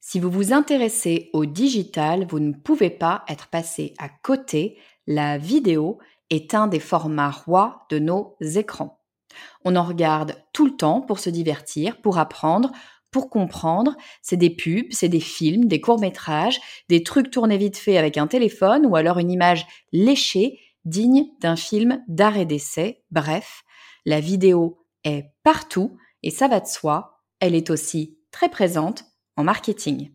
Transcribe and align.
Si 0.00 0.20
vous 0.20 0.30
vous 0.30 0.52
intéressez 0.52 1.30
au 1.32 1.44
digital, 1.44 2.26
vous 2.28 2.38
ne 2.38 2.52
pouvez 2.52 2.90
pas 2.90 3.24
être 3.28 3.48
passé 3.48 3.94
à 3.98 4.08
côté. 4.08 4.78
La 5.06 5.38
vidéo 5.38 5.98
est 6.30 6.54
un 6.54 6.66
des 6.66 6.80
formats 6.80 7.30
rois 7.30 7.86
de 7.90 7.98
nos 7.98 8.36
écrans. 8.40 9.00
On 9.64 9.76
en 9.76 9.84
regarde 9.84 10.36
tout 10.52 10.66
le 10.66 10.76
temps 10.76 11.00
pour 11.00 11.18
se 11.18 11.30
divertir, 11.30 12.00
pour 12.00 12.18
apprendre, 12.18 12.72
pour 13.10 13.30
comprendre. 13.30 13.96
C'est 14.22 14.36
des 14.36 14.50
pubs, 14.50 14.90
c'est 14.90 15.08
des 15.08 15.20
films, 15.20 15.66
des 15.66 15.80
courts-métrages, 15.80 16.60
des 16.88 17.02
trucs 17.02 17.30
tournés 17.30 17.58
vite 17.58 17.76
fait 17.76 17.98
avec 17.98 18.16
un 18.16 18.26
téléphone 18.26 18.86
ou 18.86 18.96
alors 18.96 19.18
une 19.18 19.30
image 19.30 19.66
léchée 19.92 20.58
digne 20.84 21.26
d'un 21.40 21.56
film 21.56 22.02
d'arrêt 22.08 22.46
d'essai. 22.46 23.02
Bref, 23.10 23.64
la 24.04 24.20
vidéo 24.20 24.84
est 25.04 25.32
partout 25.42 25.96
et 26.22 26.30
ça 26.30 26.48
va 26.48 26.60
de 26.60 26.66
soi, 26.66 27.22
elle 27.40 27.54
est 27.54 27.70
aussi 27.70 28.18
très 28.30 28.48
présente 28.48 29.04
marketing. 29.42 30.10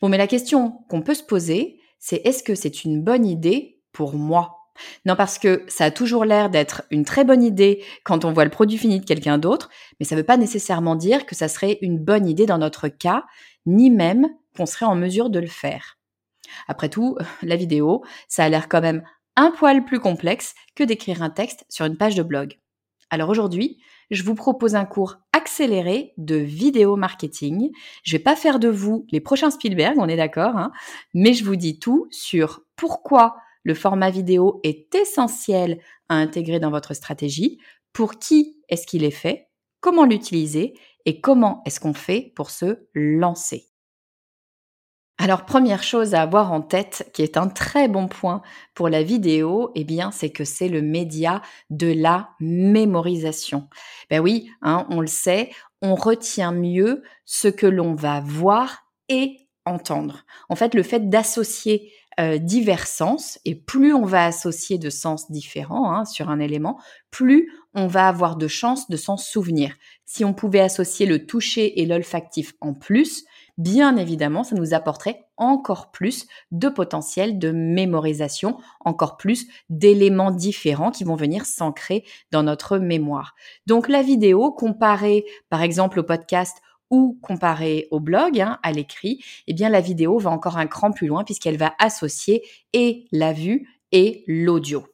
Bon, 0.00 0.08
mais 0.08 0.18
la 0.18 0.26
question 0.26 0.84
qu'on 0.88 1.02
peut 1.02 1.14
se 1.14 1.22
poser, 1.22 1.80
c'est 1.98 2.22
est-ce 2.24 2.42
que 2.42 2.54
c'est 2.54 2.84
une 2.84 3.02
bonne 3.02 3.26
idée 3.26 3.80
pour 3.92 4.14
moi? 4.14 4.56
Non, 5.04 5.16
parce 5.16 5.38
que 5.38 5.64
ça 5.68 5.86
a 5.86 5.90
toujours 5.90 6.24
l'air 6.24 6.50
d'être 6.50 6.82
une 6.90 7.04
très 7.04 7.24
bonne 7.24 7.42
idée 7.42 7.84
quand 8.04 8.24
on 8.24 8.32
voit 8.32 8.44
le 8.44 8.50
produit 8.50 8.78
fini 8.78 9.00
de 9.00 9.04
quelqu'un 9.04 9.38
d'autre, 9.38 9.68
mais 9.98 10.06
ça 10.06 10.14
ne 10.14 10.20
veut 10.20 10.26
pas 10.26 10.36
nécessairement 10.36 10.96
dire 10.96 11.26
que 11.26 11.34
ça 11.34 11.48
serait 11.48 11.78
une 11.82 11.98
bonne 11.98 12.26
idée 12.26 12.46
dans 12.46 12.58
notre 12.58 12.88
cas, 12.88 13.24
ni 13.66 13.90
même 13.90 14.28
qu'on 14.56 14.66
serait 14.66 14.86
en 14.86 14.94
mesure 14.94 15.30
de 15.30 15.38
le 15.38 15.46
faire. 15.46 15.98
Après 16.68 16.88
tout, 16.88 17.16
la 17.42 17.56
vidéo, 17.56 18.02
ça 18.28 18.44
a 18.44 18.48
l'air 18.48 18.68
quand 18.68 18.80
même 18.80 19.02
un 19.36 19.50
poil 19.50 19.84
plus 19.84 20.00
complexe 20.00 20.54
que 20.74 20.84
d'écrire 20.84 21.22
un 21.22 21.30
texte 21.30 21.64
sur 21.68 21.86
une 21.86 21.96
page 21.96 22.14
de 22.14 22.22
blog. 22.22 22.58
Alors 23.10 23.28
aujourd'hui, 23.28 23.78
je 24.10 24.22
vous 24.22 24.34
propose 24.34 24.74
un 24.74 24.84
cours 24.84 25.16
accéléré 25.32 26.12
de 26.18 26.36
vidéo 26.36 26.96
marketing. 26.96 27.70
Je 28.02 28.12
vais 28.12 28.22
pas 28.22 28.36
faire 28.36 28.58
de 28.58 28.68
vous 28.68 29.06
les 29.10 29.20
prochains 29.20 29.50
Spielberg, 29.50 29.96
on 29.98 30.08
est 30.08 30.16
d'accord, 30.16 30.56
hein, 30.56 30.72
mais 31.14 31.32
je 31.32 31.44
vous 31.44 31.56
dis 31.56 31.78
tout 31.78 32.08
sur 32.10 32.62
pourquoi 32.76 33.36
le 33.62 33.74
format 33.74 34.10
vidéo 34.10 34.60
est 34.64 34.94
essentiel 34.94 35.80
à 36.08 36.14
intégrer 36.14 36.60
dans 36.60 36.70
votre 36.70 36.94
stratégie, 36.94 37.58
pour 37.92 38.18
qui 38.18 38.58
est-ce 38.68 38.86
qu'il 38.86 39.04
est 39.04 39.10
fait, 39.10 39.48
comment 39.80 40.04
l'utiliser 40.04 40.74
et 41.06 41.20
comment 41.20 41.62
est-ce 41.66 41.80
qu'on 41.80 41.94
fait 41.94 42.32
pour 42.34 42.50
se 42.50 42.86
lancer. 42.94 43.69
Alors 45.22 45.44
première 45.44 45.82
chose 45.82 46.14
à 46.14 46.22
avoir 46.22 46.50
en 46.50 46.62
tête, 46.62 47.10
qui 47.12 47.20
est 47.20 47.36
un 47.36 47.48
très 47.48 47.88
bon 47.88 48.08
point 48.08 48.40
pour 48.72 48.88
la 48.88 49.02
vidéo, 49.02 49.70
eh 49.74 49.84
bien 49.84 50.12
c'est 50.12 50.30
que 50.30 50.44
c'est 50.44 50.70
le 50.70 50.80
média 50.80 51.42
de 51.68 51.92
la 51.92 52.30
mémorisation. 52.40 53.68
Ben 54.08 54.20
oui, 54.20 54.48
hein, 54.62 54.86
on 54.88 55.02
le 55.02 55.06
sait, 55.06 55.50
on 55.82 55.94
retient 55.94 56.52
mieux 56.52 57.02
ce 57.26 57.48
que 57.48 57.66
l'on 57.66 57.94
va 57.94 58.20
voir 58.20 58.86
et 59.10 59.36
entendre. 59.66 60.24
En 60.48 60.56
fait, 60.56 60.74
le 60.74 60.82
fait 60.82 61.10
d'associer 61.10 61.92
euh, 62.18 62.38
divers 62.38 62.86
sens, 62.86 63.38
et 63.44 63.54
plus 63.54 63.92
on 63.92 64.06
va 64.06 64.24
associer 64.24 64.78
de 64.78 64.88
sens 64.88 65.30
différents 65.30 65.92
hein, 65.92 66.06
sur 66.06 66.30
un 66.30 66.40
élément, 66.40 66.80
plus 67.10 67.52
on 67.74 67.88
va 67.88 68.08
avoir 68.08 68.36
de 68.36 68.48
chances 68.48 68.88
de 68.88 68.96
s'en 68.96 69.18
souvenir. 69.18 69.74
Si 70.06 70.24
on 70.24 70.32
pouvait 70.32 70.60
associer 70.60 71.04
le 71.04 71.26
toucher 71.26 71.82
et 71.82 71.84
l'olfactif 71.84 72.54
en 72.62 72.72
plus, 72.72 73.26
bien 73.60 73.96
évidemment, 73.96 74.42
ça 74.42 74.56
nous 74.56 74.72
apporterait 74.72 75.26
encore 75.36 75.90
plus 75.90 76.26
de 76.50 76.68
potentiel 76.68 77.38
de 77.38 77.50
mémorisation, 77.52 78.56
encore 78.80 79.18
plus 79.18 79.46
d'éléments 79.68 80.30
différents 80.30 80.90
qui 80.90 81.04
vont 81.04 81.14
venir 81.14 81.44
s'ancrer 81.44 82.04
dans 82.32 82.42
notre 82.42 82.78
mémoire. 82.78 83.34
Donc 83.66 83.88
la 83.88 84.02
vidéo 84.02 84.50
comparée 84.50 85.26
par 85.50 85.62
exemple 85.62 86.00
au 86.00 86.02
podcast 86.02 86.56
ou 86.88 87.18
comparée 87.22 87.86
au 87.90 88.00
blog, 88.00 88.40
hein, 88.40 88.58
à 88.62 88.72
l'écrit, 88.72 89.22
eh 89.46 89.52
bien 89.52 89.68
la 89.68 89.82
vidéo 89.82 90.18
va 90.18 90.30
encore 90.30 90.56
un 90.56 90.66
cran 90.66 90.90
plus 90.90 91.06
loin 91.06 91.22
puisqu'elle 91.22 91.58
va 91.58 91.74
associer 91.78 92.42
et 92.72 93.04
la 93.12 93.32
vue 93.34 93.68
et 93.92 94.24
l'audio. 94.26 94.86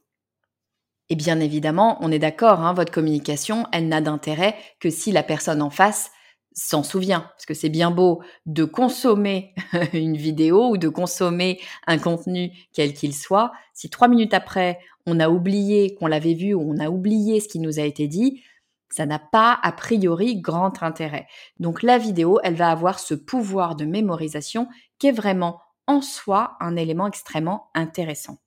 Et 1.09 1.15
bien 1.15 1.38
évidemment, 1.38 1.98
on 2.00 2.10
est 2.10 2.19
d'accord, 2.19 2.60
hein, 2.60 2.75
votre 2.75 2.91
communication, 2.91 3.66
elle 3.71 3.87
n'a 3.87 4.00
d'intérêt 4.00 4.56
que 4.81 4.91
si 4.91 5.12
la 5.12 5.22
personne 5.22 5.62
en 5.62 5.71
face 5.71 6.10
s'en 6.56 6.83
souvient. 6.83 7.21
Parce 7.21 7.47
que 7.47 7.55
c'est 7.55 7.69
bien 7.69 7.91
beau 7.91 8.22
de 8.47 8.65
consommer 8.65 9.55
une 9.93 10.17
vidéo 10.17 10.71
ou 10.71 10.77
de 10.78 10.89
consommer 10.89 11.61
un 11.87 11.99
contenu 11.99 12.50
quel 12.72 12.94
qu'il 12.94 13.15
soit. 13.15 13.53
Si 13.75 13.91
trois 13.91 14.09
minutes 14.09 14.34
après, 14.34 14.81
on 15.06 15.21
a 15.21 15.28
oublié 15.28 15.95
qu'on 15.95 16.06
l'avait 16.06 16.34
vu 16.34 16.55
ou 16.55 16.62
on 16.62 16.78
a 16.78 16.89
oublié 16.89 17.41
ce 17.41 17.49
qui 17.49 17.61
nous 17.61 17.78
a 17.78 17.83
été 17.83 18.09
dit, 18.09 18.43
ça 18.89 19.05
n'a 19.05 19.19
pas 19.19 19.59
a 19.62 19.72
priori 19.72 20.41
grand 20.41 20.83
intérêt. 20.83 21.27
Donc 21.61 21.83
la 21.83 21.99
vidéo, 21.99 22.41
elle 22.43 22.55
va 22.55 22.71
avoir 22.71 22.99
ce 22.99 23.15
pouvoir 23.15 23.77
de 23.77 23.84
mémorisation 23.84 24.69
qui 24.99 25.09
est 25.09 25.12
vraiment 25.12 25.61
en 25.87 26.00
soi 26.00 26.56
un 26.61 26.77
élément 26.77 27.06
extrêmement 27.06 27.71
intéressant. 27.75 28.39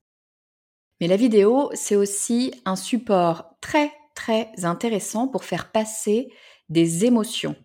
Mais 0.99 1.07
la 1.07 1.15
vidéo, 1.15 1.69
c'est 1.73 1.95
aussi 1.95 2.53
un 2.65 2.75
support 2.75 3.55
très 3.61 3.93
très 4.15 4.49
intéressant 4.63 5.29
pour 5.29 5.45
faire 5.45 5.71
passer 5.71 6.29
des 6.69 7.05
émotions. 7.05 7.55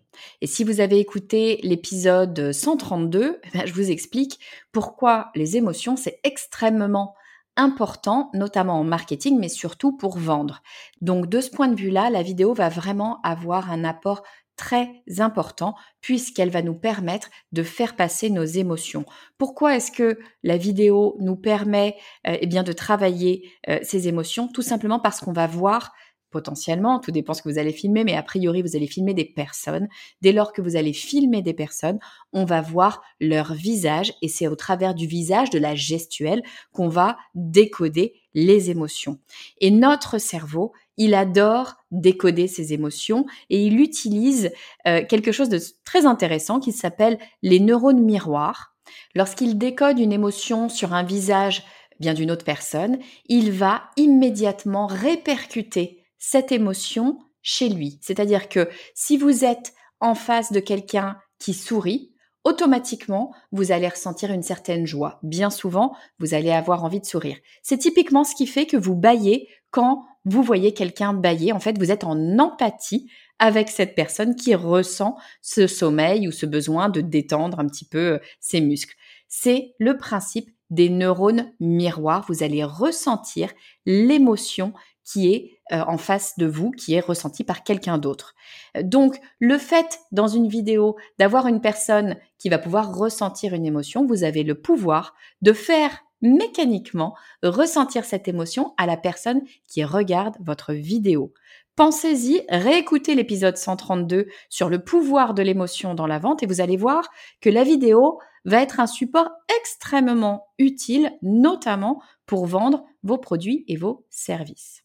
Et 0.41 0.47
si 0.47 0.63
vous 0.63 0.79
avez 0.79 0.99
écouté 0.99 1.59
l'épisode 1.63 2.51
132, 2.51 3.39
eh 3.43 3.57
ben, 3.57 3.65
je 3.65 3.73
vous 3.73 3.91
explique 3.91 4.39
pourquoi 4.71 5.31
les 5.35 5.57
émotions, 5.57 5.95
c'est 5.95 6.19
extrêmement 6.23 7.15
important, 7.57 8.29
notamment 8.33 8.79
en 8.79 8.83
marketing, 8.83 9.39
mais 9.39 9.49
surtout 9.49 9.95
pour 9.95 10.17
vendre. 10.17 10.61
Donc 11.01 11.27
de 11.27 11.39
ce 11.39 11.49
point 11.49 11.67
de 11.67 11.79
vue-là, 11.79 12.09
la 12.09 12.21
vidéo 12.21 12.53
va 12.53 12.69
vraiment 12.69 13.21
avoir 13.23 13.71
un 13.71 13.83
apport 13.83 14.23
très 14.57 15.03
important 15.17 15.75
puisqu'elle 16.01 16.49
va 16.49 16.61
nous 16.61 16.75
permettre 16.75 17.29
de 17.51 17.63
faire 17.63 17.95
passer 17.95 18.29
nos 18.29 18.45
émotions. 18.45 19.05
Pourquoi 19.37 19.75
est-ce 19.75 19.91
que 19.91 20.17
la 20.43 20.57
vidéo 20.57 21.17
nous 21.19 21.35
permet 21.35 21.97
euh, 22.27 22.37
eh 22.39 22.47
bien 22.47 22.63
de 22.63 22.71
travailler 22.71 23.51
euh, 23.69 23.79
ces 23.83 24.07
émotions? 24.07 24.47
Tout 24.47 24.61
simplement 24.61 24.99
parce 24.99 25.19
qu'on 25.19 25.33
va 25.33 25.47
voir 25.47 25.93
potentiellement, 26.35 26.99
tout 26.99 27.11
dépend 27.11 27.33
ce 27.33 27.41
que 27.41 27.47
vous 27.47 27.59
allez 27.59 27.71
filmer, 27.71 28.03
mais 28.03 28.17
a 28.17 28.21
priori, 28.21 28.61
vous 28.61 28.75
allez 28.75 28.87
filmer 28.87 29.13
des 29.13 29.23
personnes. 29.23 29.87
Dès 30.21 30.33
lors 30.33 30.51
que 30.51 30.61
vous 30.61 30.75
allez 30.75 30.91
filmer 30.91 31.41
des 31.41 31.53
personnes, 31.53 31.97
on 32.33 32.43
va 32.43 32.59
voir 32.59 33.01
leur 33.21 33.53
visage 33.53 34.11
et 34.21 34.27
c'est 34.27 34.49
au 34.49 34.57
travers 34.57 34.95
du 34.95 35.07
visage, 35.07 35.49
de 35.49 35.59
la 35.59 35.75
gestuelle, 35.75 36.43
qu'on 36.73 36.89
va 36.89 37.15
décoder 37.35 38.15
les 38.33 38.69
émotions. 38.69 39.17
Et 39.61 39.71
notre 39.71 40.17
cerveau, 40.17 40.73
il 40.97 41.13
adore 41.13 41.75
décoder 41.89 42.49
ses 42.49 42.73
émotions 42.73 43.25
et 43.49 43.65
il 43.65 43.79
utilise 43.79 44.51
euh, 44.89 45.05
quelque 45.07 45.31
chose 45.31 45.47
de 45.47 45.61
très 45.85 46.05
intéressant 46.05 46.59
qui 46.59 46.73
s'appelle 46.73 47.17
les 47.43 47.61
neurones 47.61 48.03
miroirs. 48.03 48.75
Lorsqu'il 49.15 49.57
décode 49.57 49.99
une 49.99 50.11
émotion 50.11 50.67
sur 50.67 50.93
un 50.93 51.03
visage 51.03 51.63
bien 52.01 52.13
d'une 52.13 52.29
autre 52.29 52.43
personne, 52.43 52.99
il 53.29 53.53
va 53.53 53.83
immédiatement 53.95 54.85
répercuter 54.85 56.04
cette 56.27 56.51
émotion 56.51 57.19
chez 57.43 57.69
lui. 57.69 57.99
C'est-à-dire 58.01 58.49
que 58.49 58.67
si 58.95 59.15
vous 59.15 59.45
êtes 59.45 59.73
en 59.99 60.15
face 60.15 60.51
de 60.51 60.59
quelqu'un 60.59 61.17
qui 61.37 61.53
sourit, 61.53 62.13
automatiquement, 62.43 63.31
vous 63.51 63.71
allez 63.71 63.87
ressentir 63.87 64.31
une 64.31 64.41
certaine 64.41 64.87
joie. 64.87 65.19
Bien 65.21 65.51
souvent, 65.51 65.95
vous 66.17 66.33
allez 66.33 66.49
avoir 66.49 66.83
envie 66.83 66.99
de 66.99 67.05
sourire. 67.05 67.37
C'est 67.61 67.77
typiquement 67.77 68.23
ce 68.23 68.33
qui 68.33 68.47
fait 68.47 68.65
que 68.65 68.75
vous 68.75 68.95
baillez 68.95 69.47
quand 69.69 70.03
vous 70.25 70.41
voyez 70.41 70.73
quelqu'un 70.73 71.13
bailler. 71.13 71.53
En 71.53 71.59
fait, 71.59 71.77
vous 71.77 71.91
êtes 71.91 72.03
en 72.03 72.39
empathie 72.39 73.07
avec 73.37 73.69
cette 73.69 73.93
personne 73.93 74.35
qui 74.35 74.55
ressent 74.55 75.17
ce 75.43 75.67
sommeil 75.67 76.27
ou 76.27 76.31
ce 76.31 76.47
besoin 76.47 76.89
de 76.89 77.01
détendre 77.01 77.59
un 77.59 77.67
petit 77.67 77.85
peu 77.85 78.13
euh, 78.13 78.19
ses 78.39 78.61
muscles. 78.61 78.95
C'est 79.27 79.75
le 79.77 79.97
principe 79.97 80.49
des 80.71 80.89
neurones 80.89 81.51
miroirs. 81.59 82.25
Vous 82.27 82.41
allez 82.41 82.63
ressentir 82.63 83.51
l'émotion 83.85 84.73
qui 85.05 85.31
est 85.31 85.59
euh, 85.71 85.83
en 85.87 85.97
face 85.97 86.37
de 86.37 86.45
vous, 86.45 86.71
qui 86.71 86.93
est 86.93 86.99
ressenti 86.99 87.43
par 87.43 87.63
quelqu'un 87.63 87.97
d'autre. 87.97 88.35
Donc, 88.81 89.19
le 89.39 89.57
fait 89.57 89.99
dans 90.11 90.27
une 90.27 90.47
vidéo 90.47 90.97
d'avoir 91.19 91.47
une 91.47 91.61
personne 91.61 92.17
qui 92.39 92.49
va 92.49 92.57
pouvoir 92.57 92.93
ressentir 92.93 93.53
une 93.53 93.65
émotion, 93.65 94.05
vous 94.05 94.23
avez 94.23 94.43
le 94.43 94.55
pouvoir 94.55 95.13
de 95.41 95.53
faire 95.53 96.01
mécaniquement 96.21 97.15
ressentir 97.43 98.03
cette 98.03 98.27
émotion 98.27 98.73
à 98.77 98.85
la 98.85 98.97
personne 98.97 99.41
qui 99.67 99.83
regarde 99.83 100.35
votre 100.39 100.73
vidéo. 100.73 101.33
Pensez-y, 101.75 102.41
réécoutez 102.49 103.15
l'épisode 103.15 103.57
132 103.57 104.27
sur 104.49 104.69
le 104.69 104.83
pouvoir 104.83 105.33
de 105.33 105.43
l'émotion 105.43 105.93
dans 105.93 106.07
la 106.07 106.19
vente 106.19 106.41
et 106.41 106.47
vous 106.47 106.61
allez 106.61 106.77
voir 106.77 107.09
que 107.41 107.49
la 107.49 107.63
vidéo 107.63 108.19
va 108.45 108.61
être 108.61 108.79
un 108.79 108.87
support 108.87 109.29
extrêmement 109.59 110.47
utile, 110.57 111.11
notamment 111.21 112.01
pour 112.25 112.45
vendre 112.45 112.85
vos 113.03 113.17
produits 113.17 113.65
et 113.67 113.75
vos 113.75 114.05
services. 114.09 114.84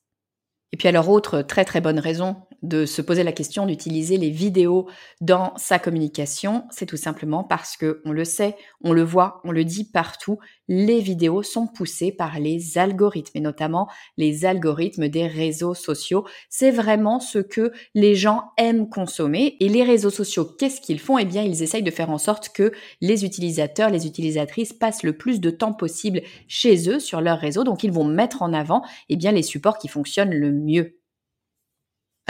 Et 0.73 0.77
puis 0.77 0.89
alors 0.89 1.09
autre 1.09 1.43
très 1.43 1.65
très 1.65 1.81
bonne 1.81 1.99
raison 1.99 2.37
de 2.63 2.87
se 2.87 3.03
poser 3.03 3.23
la 3.23 3.33
question 3.33 3.67
d'utiliser 3.67 4.17
les 4.17 4.31
vidéos 4.31 4.89
dans 5.21 5.53
sa 5.57 5.79
communication, 5.79 6.65
c'est 6.71 6.87
tout 6.87 6.97
simplement 6.97 7.45
parce 7.45 7.77
que 7.77 8.01
on 8.05 8.13
le 8.13 8.25
sait, 8.25 8.57
on 8.83 8.93
le 8.93 9.03
voit, 9.03 9.41
on 9.45 9.53
le 9.53 9.65
dit 9.65 9.85
partout, 9.85 10.39
les 10.69 11.01
vidéos 11.01 11.43
sont 11.43 11.67
poussées 11.67 12.13
par 12.13 12.39
les 12.39 12.79
algorithmes 12.79 13.39
et 13.39 13.41
notamment 13.41 13.89
les 14.17 14.45
algorithmes 14.45 15.09
des 15.09 15.27
réseaux 15.27 15.75
sociaux. 15.75 16.25
C'est 16.49 16.71
vraiment 16.71 17.21
ce 17.21 17.39
que 17.39 17.73
les 17.95 18.15
gens 18.15 18.45
aiment 18.57 18.89
consommer 18.89 19.57
et 19.61 19.69
les 19.69 19.83
réseaux 19.83 20.11
sociaux, 20.11 20.45
qu'est-ce 20.45 20.81
qu'ils 20.81 21.01
font? 21.01 21.19
Eh 21.19 21.25
bien, 21.25 21.43
ils 21.43 21.63
essayent 21.63 21.83
de 21.83 21.91
faire 21.91 22.11
en 22.11 22.19
sorte 22.19 22.51
que 22.51 22.73
les 23.01 23.25
utilisateurs, 23.25 23.91
les 23.91 24.07
utilisatrices 24.07 24.73
passent 24.73 25.03
le 25.03 25.17
plus 25.17 25.41
de 25.41 25.51
temps 25.51 25.73
possible 25.73 26.23
chez 26.49 26.89
eux 26.89 27.01
sur 27.01 27.21
leur 27.21 27.39
réseau. 27.39 27.65
Donc, 27.65 27.85
ils 27.85 27.93
vont 27.93 28.05
mettre 28.05 28.43
en 28.43 28.53
avant 28.53 28.83
eh 29.09 29.17
bien 29.17 29.33
les 29.33 29.43
supports 29.43 29.79
qui 29.79 29.89
fonctionnent 29.89 30.35
le 30.35 30.53
mieux. 30.53 31.00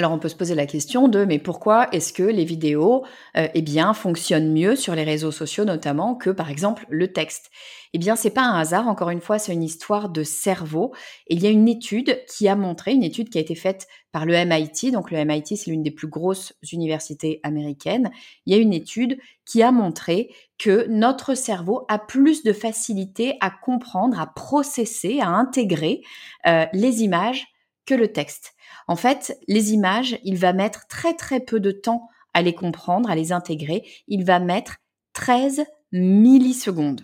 Alors 0.00 0.12
on 0.12 0.18
peut 0.18 0.30
se 0.30 0.34
poser 0.34 0.54
la 0.54 0.64
question 0.64 1.08
de 1.08 1.26
mais 1.26 1.38
pourquoi 1.38 1.86
est-ce 1.92 2.14
que 2.14 2.22
les 2.22 2.46
vidéos 2.46 3.04
euh, 3.36 3.48
eh 3.52 3.64
fonctionnent 3.92 4.50
mieux 4.50 4.74
sur 4.74 4.94
les 4.94 5.04
réseaux 5.04 5.30
sociaux 5.30 5.66
notamment 5.66 6.14
que 6.14 6.30
par 6.30 6.48
exemple 6.48 6.86
le 6.88 7.12
texte? 7.12 7.50
Eh 7.92 7.98
bien 7.98 8.16
c'est 8.16 8.30
pas 8.30 8.44
un 8.44 8.58
hasard. 8.58 8.88
Encore 8.88 9.10
une 9.10 9.20
fois 9.20 9.38
c'est 9.38 9.52
une 9.52 9.62
histoire 9.62 10.08
de 10.08 10.22
cerveau. 10.22 10.94
Il 11.26 11.42
y 11.42 11.46
a 11.46 11.50
une 11.50 11.68
étude 11.68 12.18
qui 12.26 12.48
a 12.48 12.56
montré 12.56 12.92
une 12.92 13.02
étude 13.02 13.28
qui 13.28 13.36
a 13.36 13.42
été 13.42 13.54
faite 13.54 13.88
par 14.10 14.24
le 14.24 14.32
MIT 14.32 14.90
donc 14.90 15.10
le 15.10 15.22
MIT 15.22 15.58
c'est 15.58 15.70
l'une 15.70 15.82
des 15.82 15.90
plus 15.90 16.08
grosses 16.08 16.54
universités 16.72 17.38
américaines. 17.42 18.10
Il 18.46 18.54
y 18.54 18.58
a 18.58 18.58
une 18.58 18.72
étude 18.72 19.18
qui 19.44 19.62
a 19.62 19.70
montré 19.70 20.34
que 20.56 20.86
notre 20.88 21.34
cerveau 21.34 21.84
a 21.90 21.98
plus 21.98 22.42
de 22.42 22.54
facilité 22.54 23.36
à 23.42 23.50
comprendre 23.50 24.18
à 24.18 24.28
processer 24.28 25.20
à 25.20 25.28
intégrer 25.28 26.00
euh, 26.46 26.64
les 26.72 27.02
images 27.02 27.48
que 27.86 27.94
le 27.94 28.12
texte. 28.12 28.54
En 28.86 28.96
fait, 28.96 29.38
les 29.48 29.72
images, 29.72 30.18
il 30.24 30.36
va 30.36 30.52
mettre 30.52 30.86
très 30.86 31.14
très 31.14 31.40
peu 31.40 31.60
de 31.60 31.70
temps 31.70 32.08
à 32.34 32.42
les 32.42 32.54
comprendre, 32.54 33.10
à 33.10 33.14
les 33.14 33.32
intégrer. 33.32 33.84
Il 34.08 34.24
va 34.24 34.38
mettre 34.38 34.76
13 35.14 35.64
millisecondes. 35.92 37.02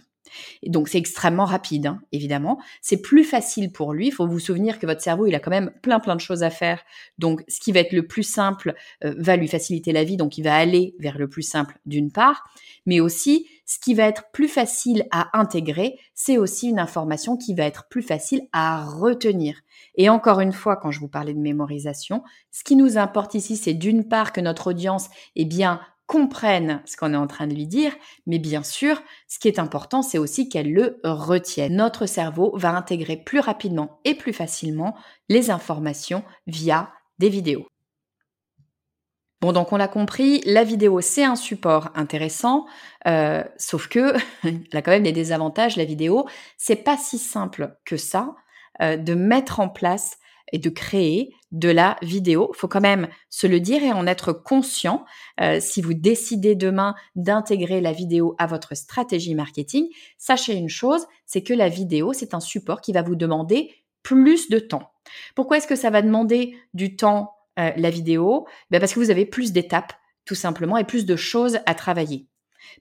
Et 0.62 0.70
donc 0.70 0.88
c'est 0.88 0.98
extrêmement 0.98 1.44
rapide, 1.44 1.86
hein, 1.86 2.00
évidemment. 2.12 2.58
C'est 2.80 3.02
plus 3.02 3.24
facile 3.24 3.72
pour 3.72 3.92
lui. 3.92 4.08
Il 4.08 4.12
faut 4.12 4.26
vous 4.26 4.38
souvenir 4.38 4.78
que 4.78 4.86
votre 4.86 5.00
cerveau, 5.00 5.26
il 5.26 5.34
a 5.34 5.40
quand 5.40 5.50
même 5.50 5.72
plein 5.82 6.00
plein 6.00 6.16
de 6.16 6.20
choses 6.20 6.42
à 6.42 6.50
faire. 6.50 6.82
Donc 7.18 7.42
ce 7.48 7.60
qui 7.60 7.72
va 7.72 7.80
être 7.80 7.92
le 7.92 8.06
plus 8.06 8.22
simple 8.22 8.74
euh, 9.04 9.14
va 9.18 9.36
lui 9.36 9.48
faciliter 9.48 9.92
la 9.92 10.04
vie. 10.04 10.16
Donc 10.16 10.38
il 10.38 10.42
va 10.42 10.56
aller 10.56 10.94
vers 10.98 11.18
le 11.18 11.28
plus 11.28 11.42
simple 11.42 11.78
d'une 11.86 12.10
part, 12.10 12.44
mais 12.86 13.00
aussi 13.00 13.46
ce 13.66 13.80
qui 13.80 13.94
va 13.94 14.04
être 14.04 14.30
plus 14.32 14.48
facile 14.48 15.06
à 15.10 15.36
intégrer, 15.38 15.98
c'est 16.14 16.38
aussi 16.38 16.68
une 16.68 16.78
information 16.78 17.36
qui 17.36 17.52
va 17.52 17.64
être 17.64 17.88
plus 17.88 18.02
facile 18.02 18.42
à 18.52 18.84
retenir. 18.84 19.60
Et 19.96 20.08
encore 20.08 20.40
une 20.40 20.52
fois, 20.52 20.76
quand 20.76 20.92
je 20.92 21.00
vous 21.00 21.08
parlais 21.08 21.34
de 21.34 21.40
mémorisation, 21.40 22.22
ce 22.52 22.62
qui 22.62 22.76
nous 22.76 22.96
importe 22.96 23.34
ici, 23.34 23.56
c'est 23.56 23.74
d'une 23.74 24.06
part 24.06 24.32
que 24.32 24.40
notre 24.40 24.68
audience, 24.68 25.08
eh 25.34 25.44
bien, 25.44 25.80
comprenne 26.06 26.82
ce 26.84 26.96
qu'on 26.96 27.12
est 27.12 27.16
en 27.16 27.26
train 27.26 27.46
de 27.46 27.54
lui 27.54 27.66
dire, 27.66 27.92
mais 28.26 28.38
bien 28.38 28.62
sûr, 28.62 29.02
ce 29.28 29.38
qui 29.38 29.48
est 29.48 29.58
important, 29.58 30.02
c'est 30.02 30.18
aussi 30.18 30.48
qu'elle 30.48 30.72
le 30.72 31.00
retienne. 31.04 31.76
Notre 31.76 32.06
cerveau 32.06 32.52
va 32.56 32.70
intégrer 32.70 33.16
plus 33.16 33.40
rapidement 33.40 34.00
et 34.04 34.14
plus 34.14 34.32
facilement 34.32 34.96
les 35.28 35.50
informations 35.50 36.22
via 36.46 36.90
des 37.18 37.28
vidéos. 37.28 37.66
Bon, 39.42 39.52
donc 39.52 39.72
on 39.72 39.76
l'a 39.76 39.88
compris, 39.88 40.40
la 40.46 40.64
vidéo 40.64 41.00
c'est 41.02 41.24
un 41.24 41.36
support 41.36 41.90
intéressant, 41.94 42.66
euh, 43.06 43.44
sauf 43.58 43.86
que 43.86 44.14
elle 44.44 44.64
a 44.72 44.82
quand 44.82 44.92
même 44.92 45.02
des 45.02 45.12
désavantages. 45.12 45.76
La 45.76 45.84
vidéo, 45.84 46.26
c'est 46.56 46.76
pas 46.76 46.96
si 46.96 47.18
simple 47.18 47.76
que 47.84 47.96
ça 47.96 48.34
euh, 48.80 48.96
de 48.96 49.14
mettre 49.14 49.60
en 49.60 49.68
place 49.68 50.18
et 50.52 50.58
de 50.58 50.70
créer 50.70 51.34
de 51.52 51.68
la 51.68 51.96
vidéo. 52.02 52.50
Il 52.54 52.58
faut 52.58 52.68
quand 52.68 52.80
même 52.80 53.08
se 53.30 53.46
le 53.46 53.60
dire 53.60 53.82
et 53.82 53.92
en 53.92 54.06
être 54.06 54.32
conscient. 54.32 55.04
Euh, 55.40 55.58
si 55.60 55.82
vous 55.82 55.94
décidez 55.94 56.54
demain 56.54 56.94
d'intégrer 57.14 57.80
la 57.80 57.92
vidéo 57.92 58.34
à 58.38 58.46
votre 58.46 58.76
stratégie 58.76 59.34
marketing, 59.34 59.88
sachez 60.18 60.54
une 60.54 60.68
chose, 60.68 61.06
c'est 61.24 61.42
que 61.42 61.54
la 61.54 61.68
vidéo, 61.68 62.12
c'est 62.12 62.34
un 62.34 62.40
support 62.40 62.80
qui 62.80 62.92
va 62.92 63.02
vous 63.02 63.16
demander 63.16 63.74
plus 64.02 64.48
de 64.48 64.58
temps. 64.58 64.92
Pourquoi 65.34 65.58
est-ce 65.58 65.66
que 65.66 65.76
ça 65.76 65.90
va 65.90 66.02
demander 66.02 66.56
du 66.74 66.96
temps 66.96 67.32
euh, 67.58 67.72
la 67.76 67.90
vidéo? 67.90 68.46
Ben 68.70 68.80
Parce 68.80 68.92
que 68.92 69.00
vous 69.00 69.10
avez 69.10 69.26
plus 69.26 69.52
d'étapes, 69.52 69.94
tout 70.24 70.34
simplement, 70.34 70.76
et 70.76 70.84
plus 70.84 71.06
de 71.06 71.16
choses 71.16 71.58
à 71.66 71.74
travailler. 71.74 72.26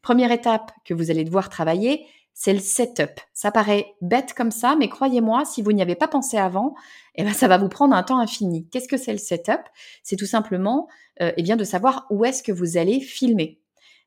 Première 0.02 0.32
étape 0.32 0.72
que 0.84 0.94
vous 0.94 1.12
allez 1.12 1.24
devoir 1.24 1.50
travailler, 1.50 2.06
c'est 2.38 2.54
le 2.54 2.60
setup. 2.60 3.22
Ça 3.34 3.50
paraît 3.50 3.96
bête 4.02 4.34
comme 4.34 4.52
ça, 4.52 4.76
mais 4.78 4.90
croyez-moi, 4.90 5.46
si 5.46 5.62
vous 5.62 5.72
n'y 5.72 5.82
avez 5.82 5.96
pas 5.96 6.10
pensé 6.10 6.38
avant, 6.38 6.76
eh 7.16 7.24
ben, 7.24 7.34
ça 7.34 7.48
va 7.48 7.58
vous 7.58 7.70
prendre 7.70 7.96
un 7.96 8.04
temps 8.04 8.20
infini. 8.20 8.68
Qu'est-ce 8.70 8.90
que 8.90 8.98
c'est 8.98 9.14
le 9.14 9.18
setup? 9.18 9.62
C'est 10.04 10.18
tout 10.18 10.26
simplement 10.26 10.90
euh, 11.22 11.32
eh 11.38 11.44
bien, 11.44 11.56
de 11.56 11.64
savoir 11.64 12.06
où 12.10 12.26
est-ce 12.26 12.44
que 12.44 12.52
vous 12.52 12.76
allez 12.76 13.00
filmer. 13.00 13.62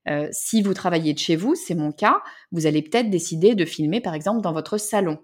Euh, 0.09 0.29
si 0.31 0.61
vous 0.61 0.75
travaillez 0.75 1.15
de 1.15 1.19
chez 1.19 1.37
vous, 1.37 1.55
c'est 1.55 1.75
mon 1.75 1.91
cas, 1.91 2.21
vous 2.53 2.67
allez 2.67 2.83
peut-être 2.83 3.09
décider 3.09 3.55
de 3.55 3.65
filmer 3.65 4.01
par 4.03 4.15
exemple 4.15 4.43
dans 4.43 4.53
votre 4.53 4.77
salon. 4.77 5.19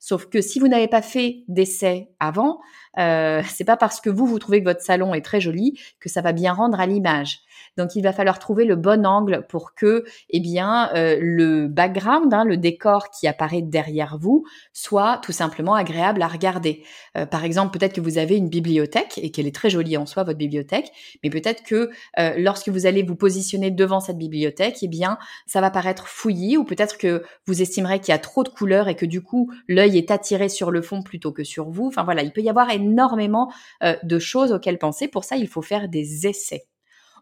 Sauf 0.00 0.26
que 0.26 0.40
si 0.40 0.58
vous 0.58 0.68
n'avez 0.68 0.88
pas 0.88 1.02
fait 1.02 1.44
d'essai 1.46 2.10
avant, 2.18 2.60
euh, 2.98 3.42
c'est 3.48 3.64
pas 3.64 3.76
parce 3.76 4.00
que 4.00 4.10
vous 4.10 4.26
vous 4.26 4.38
trouvez 4.38 4.60
que 4.60 4.68
votre 4.68 4.82
salon 4.82 5.14
est 5.14 5.24
très 5.24 5.40
joli 5.40 5.78
que 6.00 6.08
ça 6.08 6.20
va 6.20 6.32
bien 6.32 6.52
rendre 6.52 6.80
à 6.80 6.86
l'image. 6.86 7.40
Donc 7.78 7.94
il 7.94 8.02
va 8.02 8.12
falloir 8.12 8.38
trouver 8.38 8.64
le 8.64 8.76
bon 8.76 9.06
angle 9.06 9.46
pour 9.48 9.74
que, 9.74 10.04
eh 10.30 10.40
bien, 10.40 10.90
euh, 10.94 11.16
le 11.20 11.68
background, 11.68 12.34
hein, 12.34 12.44
le 12.44 12.56
décor 12.56 13.10
qui 13.10 13.26
apparaît 13.26 13.62
derrière 13.62 14.18
vous, 14.18 14.44
soit 14.72 15.20
tout 15.22 15.32
simplement 15.32 15.74
agréable 15.74 16.20
à 16.22 16.26
regarder. 16.26 16.82
Euh, 17.16 17.24
par 17.24 17.44
exemple, 17.44 17.78
peut-être 17.78 17.94
que 17.94 18.00
vous 18.00 18.18
avez 18.18 18.36
une 18.36 18.48
bibliothèque 18.48 19.18
et 19.22 19.30
qu'elle 19.30 19.46
est 19.46 19.54
très 19.54 19.70
jolie 19.70 19.96
en 19.96 20.06
soi, 20.06 20.24
votre 20.24 20.38
bibliothèque, 20.38 20.90
mais 21.22 21.30
peut-être 21.30 21.62
que 21.62 21.90
euh, 22.18 22.34
lorsque 22.36 22.68
vous 22.68 22.86
allez 22.86 23.02
vous 23.02 23.16
positionner 23.16 23.70
devant 23.70 24.00
cette 24.00 24.18
bibliothèque, 24.18 24.78
eh 24.82 24.88
bien, 24.88 25.18
ça 25.46 25.60
va 25.60 25.70
paraître 25.70 26.08
fouillis 26.08 26.56
ou 26.56 26.64
peut-être 26.64 26.98
que 26.98 27.22
vous 27.46 27.62
estimerez 27.62 28.00
qu'il 28.00 28.10
y 28.10 28.14
a 28.14 28.18
trop 28.18 28.42
de 28.42 28.48
couleurs 28.48 28.88
et 28.88 28.96
que 28.96 29.06
du 29.06 29.22
coup, 29.22 29.52
l'œil 29.68 29.98
est 29.98 30.10
attiré 30.10 30.48
sur 30.48 30.72
le 30.72 30.82
fond 30.82 31.02
plutôt 31.02 31.30
que 31.30 31.44
sur 31.44 31.70
vous. 31.70 31.86
Enfin 31.86 32.02
voilà, 32.02 32.22
il 32.22 32.32
peut 32.32 32.40
y 32.40 32.50
avoir 32.50 32.70
énormément 32.70 32.87
de 32.96 34.18
choses 34.18 34.52
auxquelles 34.52 34.78
penser. 34.78 35.08
Pour 35.08 35.24
ça, 35.24 35.36
il 35.36 35.48
faut 35.48 35.62
faire 35.62 35.88
des 35.88 36.26
essais. 36.26 36.68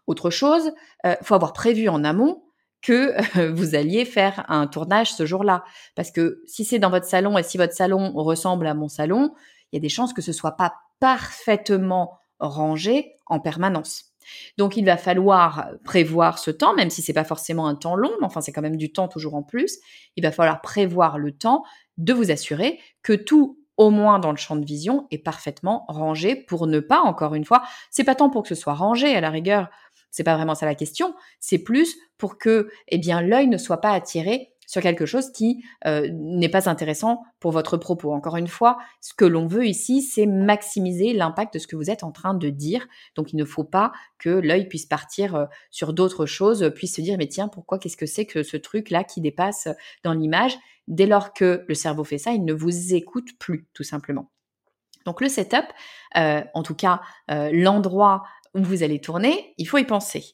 Autre 0.07 0.29
chose, 0.29 0.71
il 1.03 1.09
euh, 1.09 1.15
faut 1.21 1.35
avoir 1.35 1.53
prévu 1.53 1.89
en 1.89 2.03
amont 2.03 2.43
que 2.81 3.37
euh, 3.37 3.51
vous 3.53 3.75
alliez 3.75 4.05
faire 4.05 4.45
un 4.47 4.65
tournage 4.67 5.13
ce 5.13 5.25
jour-là. 5.25 5.63
Parce 5.95 6.11
que 6.11 6.41
si 6.47 6.63
c'est 6.63 6.79
dans 6.79 6.89
votre 6.89 7.05
salon 7.05 7.37
et 7.37 7.43
si 7.43 7.57
votre 7.57 7.73
salon 7.73 8.13
ressemble 8.13 8.67
à 8.67 8.73
mon 8.73 8.87
salon, 8.87 9.33
il 9.71 9.75
y 9.75 9.79
a 9.79 9.81
des 9.81 9.89
chances 9.89 10.13
que 10.13 10.21
ce 10.21 10.31
soit 10.31 10.55
pas 10.55 10.73
parfaitement 10.99 12.17
rangé 12.39 13.17
en 13.27 13.39
permanence. 13.39 14.13
Donc 14.57 14.77
il 14.77 14.85
va 14.85 14.97
falloir 14.97 15.69
prévoir 15.83 16.37
ce 16.39 16.51
temps, 16.51 16.73
même 16.73 16.89
si 16.89 17.01
c'est 17.01 17.13
pas 17.13 17.23
forcément 17.23 17.67
un 17.67 17.75
temps 17.75 17.95
long, 17.95 18.11
mais 18.19 18.25
enfin 18.25 18.41
c'est 18.41 18.51
quand 18.51 18.61
même 18.61 18.75
du 18.77 18.91
temps 18.91 19.07
toujours 19.07 19.35
en 19.35 19.43
plus. 19.43 19.79
Il 20.15 20.23
va 20.23 20.31
falloir 20.31 20.61
prévoir 20.61 21.17
le 21.17 21.31
temps 21.31 21.63
de 21.97 22.13
vous 22.13 22.29
assurer 22.29 22.79
que 23.03 23.13
tout 23.13 23.59
au 23.77 23.89
moins 23.89 24.19
dans 24.19 24.31
le 24.31 24.37
champ 24.37 24.55
de 24.55 24.65
vision 24.65 25.07
est 25.11 25.17
parfaitement 25.19 25.85
rangé 25.87 26.35
pour 26.35 26.67
ne 26.67 26.79
pas 26.79 26.99
encore 27.01 27.35
une 27.35 27.45
fois, 27.45 27.63
c'est 27.91 28.03
pas 28.03 28.15
tant 28.15 28.29
pour 28.29 28.43
que 28.43 28.49
ce 28.49 28.55
soit 28.55 28.73
rangé 28.73 29.15
à 29.15 29.21
la 29.21 29.29
rigueur, 29.29 29.69
c'est 30.11 30.23
pas 30.23 30.35
vraiment 30.35 30.55
ça 30.55 30.65
la 30.65 30.75
question. 30.75 31.15
C'est 31.39 31.59
plus 31.59 31.95
pour 32.17 32.37
que, 32.37 32.69
eh 32.87 32.97
bien, 32.97 33.21
l'œil 33.21 33.47
ne 33.47 33.57
soit 33.57 33.81
pas 33.81 33.91
attiré 33.91 34.53
sur 34.65 34.81
quelque 34.81 35.05
chose 35.05 35.31
qui 35.31 35.63
euh, 35.85 36.09
n'est 36.11 36.49
pas 36.49 36.69
intéressant 36.69 37.23
pour 37.39 37.51
votre 37.51 37.77
propos. 37.77 38.11
Encore 38.11 38.35
une 38.35 38.47
fois, 38.49 38.77
ce 38.99 39.13
que 39.13 39.25
l'on 39.25 39.47
veut 39.47 39.65
ici, 39.65 40.01
c'est 40.01 40.25
maximiser 40.25 41.13
l'impact 41.13 41.53
de 41.53 41.59
ce 41.59 41.67
que 41.67 41.75
vous 41.77 41.89
êtes 41.89 42.03
en 42.03 42.11
train 42.11 42.33
de 42.33 42.49
dire. 42.49 42.85
Donc, 43.15 43.31
il 43.31 43.37
ne 43.37 43.45
faut 43.45 43.63
pas 43.63 43.93
que 44.19 44.29
l'œil 44.29 44.67
puisse 44.67 44.85
partir 44.85 45.35
euh, 45.35 45.45
sur 45.71 45.93
d'autres 45.93 46.25
choses, 46.25 46.71
puisse 46.75 46.95
se 46.95 47.01
dire, 47.01 47.17
mais 47.17 47.27
tiens, 47.27 47.47
pourquoi, 47.47 47.79
qu'est-ce 47.79 47.97
que 47.97 48.05
c'est 48.05 48.25
que 48.25 48.43
ce 48.43 48.57
truc-là 48.57 49.03
qui 49.05 49.21
dépasse 49.21 49.69
dans 50.03 50.13
l'image? 50.13 50.57
Dès 50.87 51.05
lors 51.05 51.33
que 51.33 51.65
le 51.67 51.75
cerveau 51.75 52.03
fait 52.03 52.17
ça, 52.17 52.31
il 52.31 52.45
ne 52.45 52.53
vous 52.53 52.93
écoute 52.93 53.37
plus, 53.39 53.67
tout 53.73 53.83
simplement. 53.83 54.31
Donc 55.05 55.21
le 55.21 55.29
setup, 55.29 55.65
euh, 56.17 56.41
en 56.53 56.63
tout 56.63 56.75
cas 56.75 57.01
l'endroit 57.27 58.23
où 58.53 58.63
vous 58.63 58.83
allez 58.83 58.99
tourner, 58.99 59.53
il 59.57 59.67
faut 59.67 59.77
y 59.77 59.85
penser. 59.85 60.33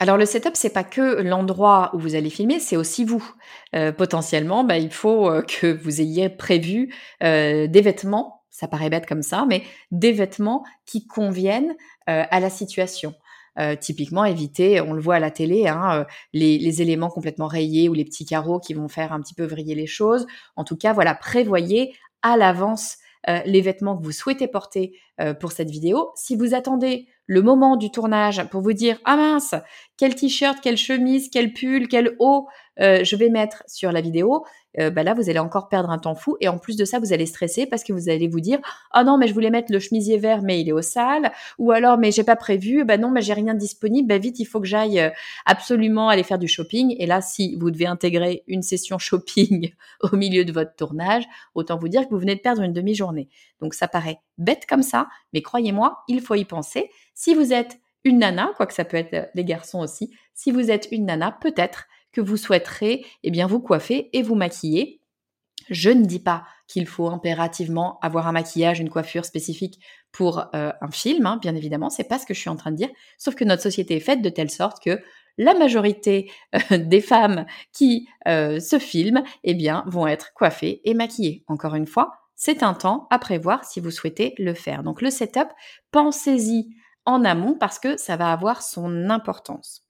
Alors 0.00 0.16
le 0.16 0.26
setup, 0.26 0.52
c'est 0.54 0.72
pas 0.72 0.84
que 0.84 1.22
l'endroit 1.22 1.90
où 1.92 1.98
vous 1.98 2.14
allez 2.14 2.30
filmer, 2.30 2.60
c'est 2.60 2.76
aussi 2.76 3.04
vous. 3.04 3.24
Euh, 3.74 3.90
potentiellement, 3.90 4.62
bah, 4.62 4.78
il 4.78 4.92
faut 4.92 5.28
euh, 5.28 5.42
que 5.42 5.66
vous 5.66 6.00
ayez 6.00 6.28
prévu 6.28 6.94
euh, 7.24 7.66
des 7.66 7.80
vêtements, 7.80 8.44
ça 8.48 8.68
paraît 8.68 8.90
bête 8.90 9.06
comme 9.06 9.22
ça, 9.22 9.44
mais 9.48 9.62
des 9.90 10.12
vêtements 10.12 10.64
qui 10.86 11.06
conviennent 11.06 11.76
à 12.06 12.40
la 12.40 12.48
situation. 12.48 13.14
Typiquement, 13.80 14.24
éviter, 14.24 14.80
on 14.80 14.92
le 14.92 15.00
voit 15.00 15.16
à 15.16 15.20
la 15.20 15.30
télé, 15.30 15.66
hein, 15.66 16.06
les, 16.32 16.58
les, 16.58 16.82
éléments 16.82 17.08
complètement 17.08 17.48
rayés 17.48 17.88
ou 17.88 17.94
les 17.94 18.04
petits 18.04 18.24
carreaux 18.24 18.60
qui 18.60 18.72
vont 18.72 18.88
faire 18.88 19.12
un 19.12 19.20
petit 19.20 19.34
peu 19.34 19.44
vriller 19.44 19.74
les 19.74 19.86
choses. 19.86 20.26
En 20.54 20.64
tout 20.64 20.76
cas, 20.76 20.92
voilà, 20.92 21.14
prévoyez 21.14 21.94
à 22.22 22.36
l'avance 22.36 22.98
euh, 23.28 23.40
les 23.44 23.60
vêtements 23.60 23.96
que 23.96 24.04
vous 24.04 24.12
souhaitez 24.12 24.48
porter 24.48 24.98
euh, 25.20 25.34
pour 25.34 25.52
cette 25.52 25.70
vidéo. 25.70 26.10
Si 26.14 26.36
vous 26.36 26.54
attendez 26.54 27.08
le 27.28 27.42
moment 27.42 27.76
du 27.76 27.92
tournage 27.92 28.42
pour 28.50 28.62
vous 28.62 28.72
dire 28.72 28.98
ah 29.04 29.16
mince 29.16 29.54
quel 29.96 30.14
t-shirt, 30.14 30.58
quelle 30.60 30.76
chemise, 30.76 31.28
quel 31.30 31.52
pull, 31.52 31.86
quel 31.86 32.16
haut 32.18 32.48
euh, 32.80 33.04
je 33.04 33.16
vais 33.16 33.28
mettre 33.28 33.62
sur 33.66 33.90
la 33.90 34.00
vidéo, 34.00 34.44
euh, 34.78 34.90
bah 34.90 35.02
là, 35.02 35.14
vous 35.14 35.28
allez 35.28 35.38
encore 35.38 35.68
perdre 35.68 35.90
un 35.90 35.98
temps 35.98 36.14
fou. 36.14 36.36
Et 36.40 36.48
en 36.48 36.58
plus 36.58 36.76
de 36.76 36.84
ça, 36.84 36.98
vous 36.98 37.12
allez 37.12 37.26
stresser 37.26 37.66
parce 37.66 37.82
que 37.82 37.92
vous 37.92 38.08
allez 38.08 38.28
vous 38.28 38.40
dire, 38.40 38.58
ah 38.92 39.02
non, 39.04 39.18
mais 39.18 39.26
je 39.26 39.34
voulais 39.34 39.50
mettre 39.50 39.72
le 39.72 39.80
chemisier 39.80 40.18
vert, 40.18 40.42
mais 40.42 40.60
il 40.60 40.68
est 40.68 40.72
au 40.72 40.82
sale. 40.82 41.32
Ou 41.58 41.72
alors, 41.72 41.98
mais 41.98 42.12
j'ai 42.12 42.22
pas 42.22 42.36
prévu, 42.36 42.84
bah 42.84 42.96
non, 42.96 43.10
mais 43.10 43.22
j'ai 43.22 43.32
rien 43.32 43.54
disponible, 43.54 44.08
bah 44.08 44.18
vite, 44.18 44.38
il 44.38 44.44
faut 44.44 44.60
que 44.60 44.66
j'aille 44.66 45.00
euh, 45.00 45.10
absolument 45.46 46.08
aller 46.08 46.22
faire 46.22 46.38
du 46.38 46.48
shopping. 46.48 46.94
Et 46.98 47.06
là, 47.06 47.20
si 47.20 47.56
vous 47.56 47.70
devez 47.70 47.86
intégrer 47.86 48.44
une 48.46 48.62
session 48.62 48.98
shopping 48.98 49.72
au 50.12 50.16
milieu 50.16 50.44
de 50.44 50.52
votre 50.52 50.74
tournage, 50.76 51.24
autant 51.54 51.76
vous 51.78 51.88
dire 51.88 52.04
que 52.04 52.10
vous 52.10 52.20
venez 52.20 52.36
de 52.36 52.40
perdre 52.40 52.62
une 52.62 52.72
demi-journée. 52.72 53.28
Donc 53.60 53.74
ça 53.74 53.88
paraît 53.88 54.20
bête 54.38 54.66
comme 54.66 54.82
ça, 54.82 55.08
mais 55.32 55.42
croyez-moi, 55.42 55.98
il 56.08 56.20
faut 56.20 56.34
y 56.34 56.44
penser. 56.44 56.90
Si 57.14 57.34
vous 57.34 57.52
êtes 57.52 57.78
une 58.04 58.18
nana, 58.18 58.52
quoique 58.56 58.74
ça 58.74 58.84
peut 58.84 58.96
être 58.96 59.30
les 59.34 59.44
garçons 59.44 59.80
aussi, 59.80 60.14
si 60.34 60.50
vous 60.50 60.70
êtes 60.70 60.88
une 60.90 61.06
nana, 61.06 61.36
peut-être 61.40 61.86
que 62.12 62.20
vous 62.20 62.36
souhaiterez 62.36 63.04
eh 63.22 63.30
bien, 63.30 63.46
vous 63.46 63.60
coiffer 63.60 64.08
et 64.12 64.22
vous 64.22 64.34
maquiller. 64.34 65.00
Je 65.68 65.90
ne 65.90 66.04
dis 66.04 66.20
pas 66.20 66.44
qu'il 66.66 66.86
faut 66.86 67.08
impérativement 67.08 67.98
avoir 68.00 68.26
un 68.26 68.32
maquillage, 68.32 68.80
une 68.80 68.88
coiffure 68.88 69.24
spécifique 69.24 69.80
pour 70.12 70.46
euh, 70.54 70.72
un 70.80 70.90
film, 70.90 71.26
hein, 71.26 71.38
bien 71.40 71.54
évidemment, 71.54 71.90
c'est 71.90 72.04
pas 72.04 72.18
ce 72.18 72.24
que 72.24 72.32
je 72.32 72.40
suis 72.40 72.48
en 72.48 72.56
train 72.56 72.70
de 72.70 72.76
dire, 72.76 72.88
sauf 73.18 73.34
que 73.34 73.44
notre 73.44 73.62
société 73.62 73.96
est 73.96 74.00
faite 74.00 74.22
de 74.22 74.30
telle 74.30 74.50
sorte 74.50 74.82
que 74.82 75.02
la 75.36 75.54
majorité 75.54 76.30
euh, 76.54 76.78
des 76.78 77.00
femmes 77.00 77.46
qui 77.72 78.08
euh, 78.26 78.60
se 78.60 78.78
filment, 78.78 79.22
eh 79.44 79.54
bien, 79.54 79.84
vont 79.86 80.06
être 80.06 80.32
coiffées 80.34 80.80
et 80.84 80.94
maquillées. 80.94 81.44
Encore 81.48 81.74
une 81.74 81.86
fois, 81.86 82.12
c'est 82.38 82.62
un 82.62 82.72
temps 82.72 83.08
à 83.10 83.18
prévoir 83.18 83.64
si 83.64 83.80
vous 83.80 83.90
souhaitez 83.90 84.34
le 84.38 84.54
faire. 84.54 84.82
Donc 84.82 85.02
le 85.02 85.10
setup, 85.10 85.48
pensez-y 85.90 86.70
en 87.04 87.24
amont 87.24 87.54
parce 87.58 87.78
que 87.78 87.96
ça 87.98 88.16
va 88.16 88.32
avoir 88.32 88.62
son 88.62 89.10
importance. 89.10 89.84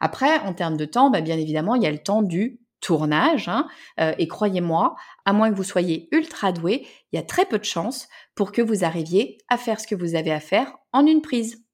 Après, 0.00 0.38
en 0.40 0.54
termes 0.54 0.76
de 0.76 0.86
temps, 0.86 1.10
bah, 1.10 1.20
bien 1.20 1.38
évidemment, 1.38 1.76
il 1.76 1.82
y 1.82 1.86
a 1.86 1.92
le 1.92 2.02
temps 2.02 2.22
du 2.22 2.58
tournage. 2.80 3.48
Hein, 3.48 3.68
euh, 4.00 4.14
et 4.18 4.26
croyez-moi, 4.28 4.96
à 5.24 5.32
moins 5.32 5.50
que 5.50 5.56
vous 5.56 5.62
soyez 5.62 6.08
ultra 6.10 6.52
doué, 6.52 6.86
il 7.12 7.16
y 7.16 7.18
a 7.18 7.22
très 7.22 7.44
peu 7.44 7.58
de 7.58 7.64
chances 7.64 8.08
pour 8.34 8.50
que 8.50 8.62
vous 8.62 8.84
arriviez 8.84 9.38
à 9.48 9.56
faire 9.56 9.78
ce 9.78 9.86
que 9.86 9.94
vous 9.94 10.14
avez 10.14 10.32
à 10.32 10.40
faire 10.40 10.76
en 10.92 11.06
une 11.06 11.22
prise. 11.22 11.64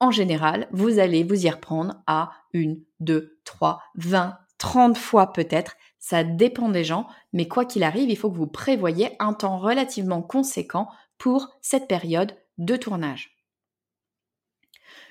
En 0.00 0.10
général, 0.10 0.68
vous 0.70 0.98
allez 0.98 1.24
vous 1.24 1.46
y 1.46 1.50
reprendre 1.50 1.94
à 2.06 2.30
une, 2.52 2.82
deux, 3.00 3.38
trois, 3.44 3.82
vingt, 3.96 4.38
trente 4.56 4.96
fois 4.96 5.32
peut-être. 5.32 5.76
Ça 5.98 6.24
dépend 6.24 6.68
des 6.68 6.84
gens, 6.84 7.08
mais 7.32 7.48
quoi 7.48 7.64
qu'il 7.64 7.82
arrive, 7.82 8.10
il 8.10 8.16
faut 8.16 8.30
que 8.30 8.36
vous 8.36 8.46
prévoyez 8.46 9.16
un 9.18 9.32
temps 9.32 9.58
relativement 9.58 10.22
conséquent 10.22 10.88
pour 11.18 11.58
cette 11.60 11.88
période 11.88 12.36
de 12.58 12.76
tournage. 12.76 13.36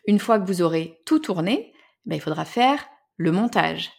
Une 0.08 0.20
fois 0.20 0.40
que 0.40 0.48
vous 0.48 0.62
aurez 0.62 1.02
tout 1.06 1.20
tourné, 1.20 1.74
ben, 2.06 2.16
il 2.16 2.22
faudra 2.22 2.46
faire 2.46 2.88
le 3.18 3.32
montage. 3.32 3.92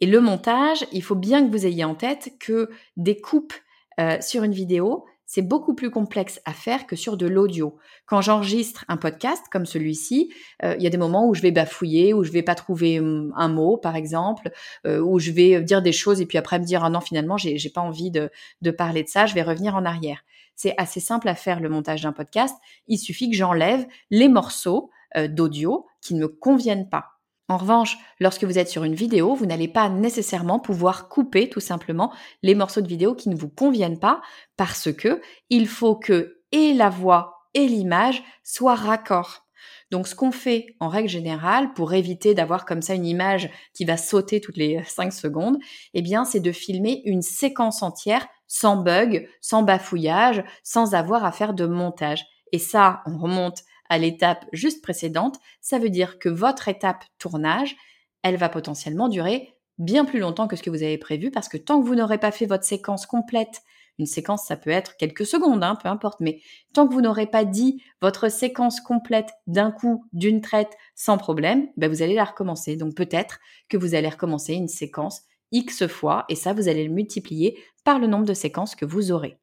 Et 0.00 0.06
le 0.06 0.20
montage, 0.20 0.86
il 0.92 1.02
faut 1.02 1.14
bien 1.14 1.44
que 1.44 1.50
vous 1.50 1.66
ayez 1.66 1.84
en 1.84 1.94
tête 1.94 2.32
que 2.40 2.70
des 2.96 3.20
coupes 3.20 3.52
euh, 4.00 4.20
sur 4.20 4.44
une 4.44 4.52
vidéo, 4.52 5.04
c'est 5.32 5.42
beaucoup 5.42 5.76
plus 5.76 5.92
complexe 5.92 6.40
à 6.44 6.52
faire 6.52 6.88
que 6.88 6.96
sur 6.96 7.16
de 7.16 7.24
l'audio. 7.24 7.78
Quand 8.04 8.20
j'enregistre 8.20 8.84
un 8.88 8.96
podcast 8.96 9.44
comme 9.52 9.64
celui-ci, 9.64 10.34
euh, 10.64 10.74
il 10.76 10.82
y 10.82 10.88
a 10.88 10.90
des 10.90 10.98
moments 10.98 11.28
où 11.28 11.34
je 11.34 11.40
vais 11.40 11.52
bafouiller, 11.52 12.12
où 12.12 12.24
je 12.24 12.32
vais 12.32 12.42
pas 12.42 12.56
trouver 12.56 12.98
hum, 12.98 13.32
un 13.36 13.46
mot, 13.46 13.76
par 13.76 13.94
exemple, 13.94 14.50
euh, 14.88 14.98
où 14.98 15.20
je 15.20 15.30
vais 15.30 15.62
dire 15.62 15.82
des 15.82 15.92
choses 15.92 16.20
et 16.20 16.26
puis 16.26 16.36
après 16.36 16.58
me 16.58 16.64
dire 16.64 16.82
ah 16.82 16.90
non 16.90 17.00
finalement 17.00 17.36
j'ai 17.36 17.70
pas 17.70 17.80
envie 17.80 18.10
de, 18.10 18.28
de 18.60 18.70
parler 18.72 19.04
de 19.04 19.08
ça, 19.08 19.26
je 19.26 19.34
vais 19.36 19.42
revenir 19.42 19.76
en 19.76 19.84
arrière. 19.84 20.24
C'est 20.56 20.74
assez 20.78 20.98
simple 20.98 21.28
à 21.28 21.36
faire 21.36 21.60
le 21.60 21.68
montage 21.68 22.02
d'un 22.02 22.12
podcast. 22.12 22.56
Il 22.88 22.98
suffit 22.98 23.30
que 23.30 23.36
j'enlève 23.36 23.86
les 24.10 24.28
morceaux 24.28 24.90
d'audio 25.28 25.86
qui 26.00 26.14
ne 26.14 26.22
me 26.22 26.28
conviennent 26.28 26.88
pas. 26.88 27.19
En 27.50 27.56
revanche, 27.56 27.98
lorsque 28.20 28.44
vous 28.44 28.60
êtes 28.60 28.68
sur 28.68 28.84
une 28.84 28.94
vidéo, 28.94 29.34
vous 29.34 29.44
n'allez 29.44 29.66
pas 29.66 29.88
nécessairement 29.88 30.60
pouvoir 30.60 31.08
couper 31.08 31.48
tout 31.48 31.58
simplement 31.58 32.12
les 32.44 32.54
morceaux 32.54 32.80
de 32.80 32.86
vidéo 32.86 33.16
qui 33.16 33.28
ne 33.28 33.34
vous 33.34 33.48
conviennent 33.48 33.98
pas 33.98 34.22
parce 34.56 34.92
que 34.92 35.20
il 35.48 35.66
faut 35.66 35.96
que 35.96 36.42
et 36.52 36.72
la 36.72 36.90
voix 36.90 37.48
et 37.54 37.66
l'image 37.66 38.22
soient 38.44 38.76
raccords. 38.76 39.48
Donc 39.90 40.06
ce 40.06 40.14
qu'on 40.14 40.30
fait 40.30 40.76
en 40.78 40.86
règle 40.86 41.08
générale 41.08 41.72
pour 41.72 41.92
éviter 41.92 42.34
d'avoir 42.34 42.64
comme 42.64 42.82
ça 42.82 42.94
une 42.94 43.04
image 43.04 43.50
qui 43.74 43.84
va 43.84 43.96
sauter 43.96 44.40
toutes 44.40 44.56
les 44.56 44.84
5 44.84 45.12
secondes, 45.12 45.58
eh 45.92 46.02
bien 46.02 46.24
c'est 46.24 46.38
de 46.38 46.52
filmer 46.52 47.02
une 47.04 47.20
séquence 47.20 47.82
entière 47.82 48.28
sans 48.46 48.76
bug, 48.76 49.28
sans 49.40 49.64
bafouillage, 49.64 50.44
sans 50.62 50.94
avoir 50.94 51.24
à 51.24 51.32
faire 51.32 51.52
de 51.52 51.66
montage. 51.66 52.24
Et 52.52 52.60
ça, 52.60 53.02
on 53.06 53.18
remonte 53.18 53.64
à 53.90 53.98
l'étape 53.98 54.46
juste 54.52 54.82
précédente, 54.82 55.38
ça 55.60 55.78
veut 55.78 55.90
dire 55.90 56.18
que 56.18 56.30
votre 56.30 56.68
étape 56.68 57.04
tournage, 57.18 57.76
elle 58.22 58.36
va 58.36 58.48
potentiellement 58.48 59.08
durer 59.08 59.54
bien 59.78 60.04
plus 60.04 60.20
longtemps 60.20 60.46
que 60.46 60.56
ce 60.56 60.62
que 60.62 60.70
vous 60.70 60.82
avez 60.82 60.98
prévu 60.98 61.30
parce 61.30 61.48
que 61.48 61.56
tant 61.56 61.80
que 61.80 61.86
vous 61.86 61.94
n'aurez 61.94 62.18
pas 62.18 62.30
fait 62.30 62.46
votre 62.46 62.64
séquence 62.64 63.06
complète, 63.06 63.62
une 63.98 64.06
séquence 64.06 64.44
ça 64.46 64.56
peut 64.56 64.70
être 64.70 64.96
quelques 64.96 65.26
secondes, 65.26 65.64
hein, 65.64 65.76
peu 65.82 65.88
importe, 65.88 66.20
mais 66.20 66.40
tant 66.72 66.86
que 66.86 66.94
vous 66.94 67.00
n'aurez 67.00 67.26
pas 67.26 67.44
dit 67.44 67.82
votre 68.00 68.30
séquence 68.30 68.80
complète 68.80 69.30
d'un 69.46 69.72
coup, 69.72 70.06
d'une 70.12 70.40
traite, 70.40 70.72
sans 70.94 71.18
problème, 71.18 71.68
ben 71.76 71.90
vous 71.90 72.02
allez 72.02 72.14
la 72.14 72.24
recommencer. 72.24 72.76
Donc 72.76 72.94
peut-être 72.94 73.40
que 73.68 73.76
vous 73.76 73.94
allez 73.94 74.08
recommencer 74.08 74.54
une 74.54 74.68
séquence 74.68 75.22
X 75.52 75.86
fois 75.86 76.26
et 76.28 76.36
ça 76.36 76.52
vous 76.52 76.68
allez 76.68 76.84
le 76.86 76.94
multiplier 76.94 77.58
par 77.84 77.98
le 77.98 78.06
nombre 78.06 78.26
de 78.26 78.34
séquences 78.34 78.74
que 78.74 78.84
vous 78.84 79.10
aurez. 79.10 79.38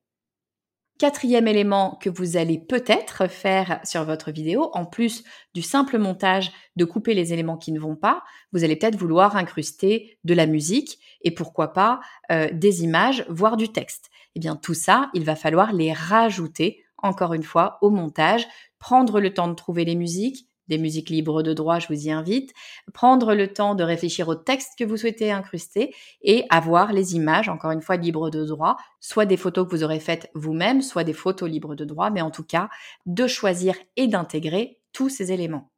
Quatrième 0.97 1.47
élément 1.47 1.99
que 2.01 2.09
vous 2.09 2.37
allez 2.37 2.57
peut-être 2.57 3.29
faire 3.29 3.79
sur 3.83 4.03
votre 4.03 4.31
vidéo, 4.31 4.71
en 4.73 4.85
plus 4.85 5.23
du 5.53 5.61
simple 5.61 5.99
montage 5.99 6.51
de 6.75 6.85
couper 6.85 7.13
les 7.13 7.33
éléments 7.33 7.57
qui 7.57 7.71
ne 7.71 7.79
vont 7.79 7.95
pas, 7.95 8.23
vous 8.51 8.63
allez 8.63 8.75
peut-être 8.75 8.97
vouloir 8.97 9.35
incruster 9.35 10.17
de 10.23 10.33
la 10.33 10.47
musique 10.47 10.97
et 11.21 11.29
pourquoi 11.29 11.71
pas 11.71 11.99
euh, 12.31 12.49
des 12.51 12.83
images, 12.83 13.25
voire 13.29 13.57
du 13.57 13.69
texte. 13.69 14.09
Eh 14.35 14.39
bien 14.39 14.55
tout 14.55 14.73
ça, 14.73 15.11
il 15.13 15.23
va 15.23 15.35
falloir 15.35 15.71
les 15.71 15.93
rajouter 15.93 16.83
encore 16.97 17.35
une 17.35 17.43
fois 17.43 17.77
au 17.81 17.91
montage, 17.91 18.47
prendre 18.79 19.19
le 19.19 19.33
temps 19.33 19.47
de 19.47 19.53
trouver 19.53 19.85
les 19.85 19.95
musiques, 19.95 20.46
des 20.67 20.77
musiques 20.77 21.09
libres 21.09 21.43
de 21.43 21.53
droit, 21.53 21.79
je 21.79 21.87
vous 21.87 22.07
y 22.07 22.11
invite, 22.11 22.53
prendre 22.93 23.33
le 23.33 23.51
temps 23.51 23.75
de 23.75 23.83
réfléchir 23.83 24.27
au 24.27 24.35
texte 24.35 24.71
que 24.77 24.83
vous 24.83 24.97
souhaitez 24.97 25.31
incruster 25.31 25.93
et 26.21 26.45
avoir 26.49 26.93
les 26.93 27.15
images, 27.15 27.49
encore 27.49 27.71
une 27.71 27.81
fois, 27.81 27.95
libres 27.95 28.29
de 28.29 28.45
droit, 28.45 28.77
soit 28.99 29.25
des 29.25 29.37
photos 29.37 29.65
que 29.67 29.75
vous 29.75 29.83
aurez 29.83 29.99
faites 29.99 30.29
vous-même, 30.33 30.81
soit 30.81 31.03
des 31.03 31.13
photos 31.13 31.49
libres 31.49 31.75
de 31.75 31.85
droit, 31.85 32.09
mais 32.09 32.21
en 32.21 32.31
tout 32.31 32.43
cas, 32.43 32.69
de 33.05 33.27
choisir 33.27 33.75
et 33.95 34.07
d'intégrer 34.07 34.79
tous 34.93 35.09
ces 35.09 35.31
éléments. 35.31 35.69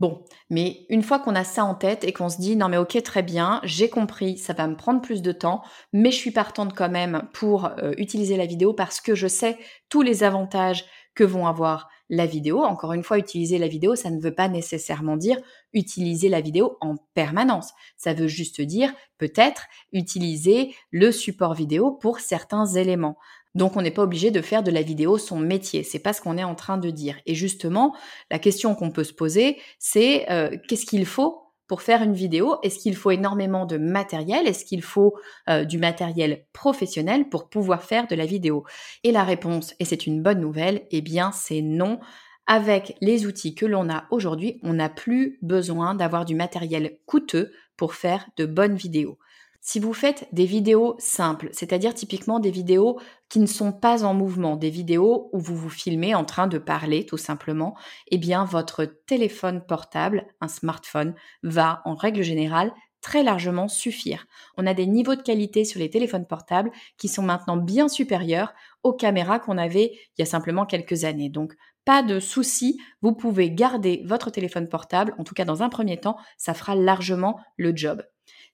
Bon, 0.00 0.24
mais 0.50 0.86
une 0.88 1.02
fois 1.04 1.20
qu'on 1.20 1.36
a 1.36 1.44
ça 1.44 1.64
en 1.64 1.74
tête 1.74 2.02
et 2.04 2.12
qu'on 2.12 2.28
se 2.28 2.38
dit 2.38 2.56
non 2.56 2.68
mais 2.68 2.76
ok 2.76 3.00
très 3.04 3.22
bien, 3.22 3.60
j'ai 3.62 3.88
compris, 3.88 4.36
ça 4.36 4.52
va 4.52 4.66
me 4.66 4.76
prendre 4.76 5.00
plus 5.00 5.22
de 5.22 5.30
temps, 5.30 5.62
mais 5.92 6.10
je 6.10 6.16
suis 6.16 6.32
partante 6.32 6.74
quand 6.74 6.88
même 6.88 7.28
pour 7.32 7.66
euh, 7.66 7.92
utiliser 7.96 8.36
la 8.36 8.44
vidéo 8.44 8.74
parce 8.74 9.00
que 9.00 9.14
je 9.14 9.28
sais 9.28 9.56
tous 9.88 10.02
les 10.02 10.24
avantages 10.24 10.84
que 11.14 11.22
vont 11.22 11.46
avoir 11.46 11.88
la 12.08 12.26
vidéo. 12.26 12.62
Encore 12.62 12.92
une 12.92 13.02
fois, 13.02 13.18
utiliser 13.18 13.58
la 13.58 13.68
vidéo, 13.68 13.94
ça 13.96 14.10
ne 14.10 14.20
veut 14.20 14.34
pas 14.34 14.48
nécessairement 14.48 15.16
dire 15.16 15.38
utiliser 15.72 16.28
la 16.28 16.40
vidéo 16.40 16.76
en 16.80 16.96
permanence. 17.14 17.72
Ça 17.96 18.14
veut 18.14 18.28
juste 18.28 18.60
dire 18.60 18.92
peut-être 19.18 19.66
utiliser 19.92 20.74
le 20.90 21.12
support 21.12 21.54
vidéo 21.54 21.90
pour 21.92 22.20
certains 22.20 22.66
éléments. 22.66 23.16
Donc 23.54 23.76
on 23.76 23.82
n'est 23.82 23.90
pas 23.90 24.02
obligé 24.02 24.30
de 24.30 24.40
faire 24.40 24.62
de 24.62 24.70
la 24.70 24.82
vidéo 24.82 25.16
son 25.16 25.38
métier, 25.38 25.84
c'est 25.84 26.00
pas 26.00 26.12
ce 26.12 26.20
qu'on 26.20 26.36
est 26.36 26.44
en 26.44 26.56
train 26.56 26.76
de 26.76 26.90
dire. 26.90 27.16
Et 27.26 27.34
justement, 27.34 27.94
la 28.30 28.40
question 28.40 28.74
qu'on 28.74 28.90
peut 28.90 29.04
se 29.04 29.12
poser, 29.12 29.58
c'est 29.78 30.28
euh, 30.30 30.56
qu'est-ce 30.68 30.86
qu'il 30.86 31.06
faut 31.06 31.43
pour 31.66 31.82
faire 31.82 32.02
une 32.02 32.14
vidéo 32.14 32.56
Est-ce 32.62 32.78
qu'il 32.78 32.96
faut 32.96 33.10
énormément 33.10 33.66
de 33.66 33.76
matériel? 33.76 34.46
Est-ce 34.46 34.64
qu'il 34.64 34.82
faut 34.82 35.14
euh, 35.48 35.64
du 35.64 35.78
matériel 35.78 36.44
professionnel 36.52 37.28
pour 37.28 37.48
pouvoir 37.48 37.82
faire 37.82 38.06
de 38.06 38.14
la 38.14 38.26
vidéo? 38.26 38.64
Et 39.02 39.12
la 39.12 39.24
réponse, 39.24 39.74
et 39.80 39.84
c'est 39.84 40.06
une 40.06 40.22
bonne 40.22 40.40
nouvelle, 40.40 40.86
eh 40.90 41.00
bien 41.00 41.32
c'est 41.32 41.62
non. 41.62 42.00
Avec 42.46 42.94
les 43.00 43.26
outils 43.26 43.54
que 43.54 43.64
l'on 43.64 43.88
a 43.88 44.04
aujourd'hui, 44.10 44.60
on 44.62 44.74
n'a 44.74 44.90
plus 44.90 45.38
besoin 45.40 45.94
d'avoir 45.94 46.26
du 46.26 46.34
matériel 46.34 46.98
coûteux 47.06 47.52
pour 47.76 47.94
faire 47.94 48.26
de 48.36 48.44
bonnes 48.44 48.76
vidéos. 48.76 49.18
Si 49.66 49.80
vous 49.80 49.94
faites 49.94 50.28
des 50.30 50.44
vidéos 50.44 50.94
simples, 50.98 51.48
c'est-à-dire 51.52 51.94
typiquement 51.94 52.38
des 52.38 52.50
vidéos 52.50 53.00
qui 53.30 53.40
ne 53.40 53.46
sont 53.46 53.72
pas 53.72 54.04
en 54.04 54.12
mouvement, 54.12 54.56
des 54.56 54.68
vidéos 54.68 55.30
où 55.32 55.40
vous 55.40 55.56
vous 55.56 55.70
filmez 55.70 56.14
en 56.14 56.26
train 56.26 56.48
de 56.48 56.58
parler 56.58 57.06
tout 57.06 57.16
simplement, 57.16 57.74
eh 58.10 58.18
bien 58.18 58.44
votre 58.44 58.84
téléphone 58.84 59.64
portable, 59.66 60.26
un 60.42 60.48
smartphone, 60.48 61.14
va 61.42 61.80
en 61.86 61.94
règle 61.94 62.20
générale 62.20 62.74
très 63.00 63.22
largement 63.22 63.66
suffire. 63.66 64.26
On 64.58 64.66
a 64.66 64.74
des 64.74 64.86
niveaux 64.86 65.14
de 65.14 65.22
qualité 65.22 65.64
sur 65.64 65.80
les 65.80 65.88
téléphones 65.88 66.26
portables 66.26 66.70
qui 66.98 67.08
sont 67.08 67.22
maintenant 67.22 67.56
bien 67.56 67.88
supérieurs 67.88 68.52
aux 68.82 68.92
caméras 68.92 69.38
qu'on 69.38 69.56
avait 69.56 69.92
il 69.94 70.18
y 70.18 70.22
a 70.22 70.26
simplement 70.26 70.66
quelques 70.66 71.04
années. 71.04 71.30
Donc 71.30 71.54
pas 71.86 72.02
de 72.02 72.20
souci, 72.20 72.78
vous 73.00 73.14
pouvez 73.14 73.50
garder 73.50 74.02
votre 74.04 74.28
téléphone 74.28 74.68
portable, 74.68 75.14
en 75.16 75.24
tout 75.24 75.34
cas 75.34 75.46
dans 75.46 75.62
un 75.62 75.70
premier 75.70 75.98
temps, 75.98 76.18
ça 76.36 76.52
fera 76.52 76.74
largement 76.74 77.40
le 77.56 77.74
job. 77.74 78.02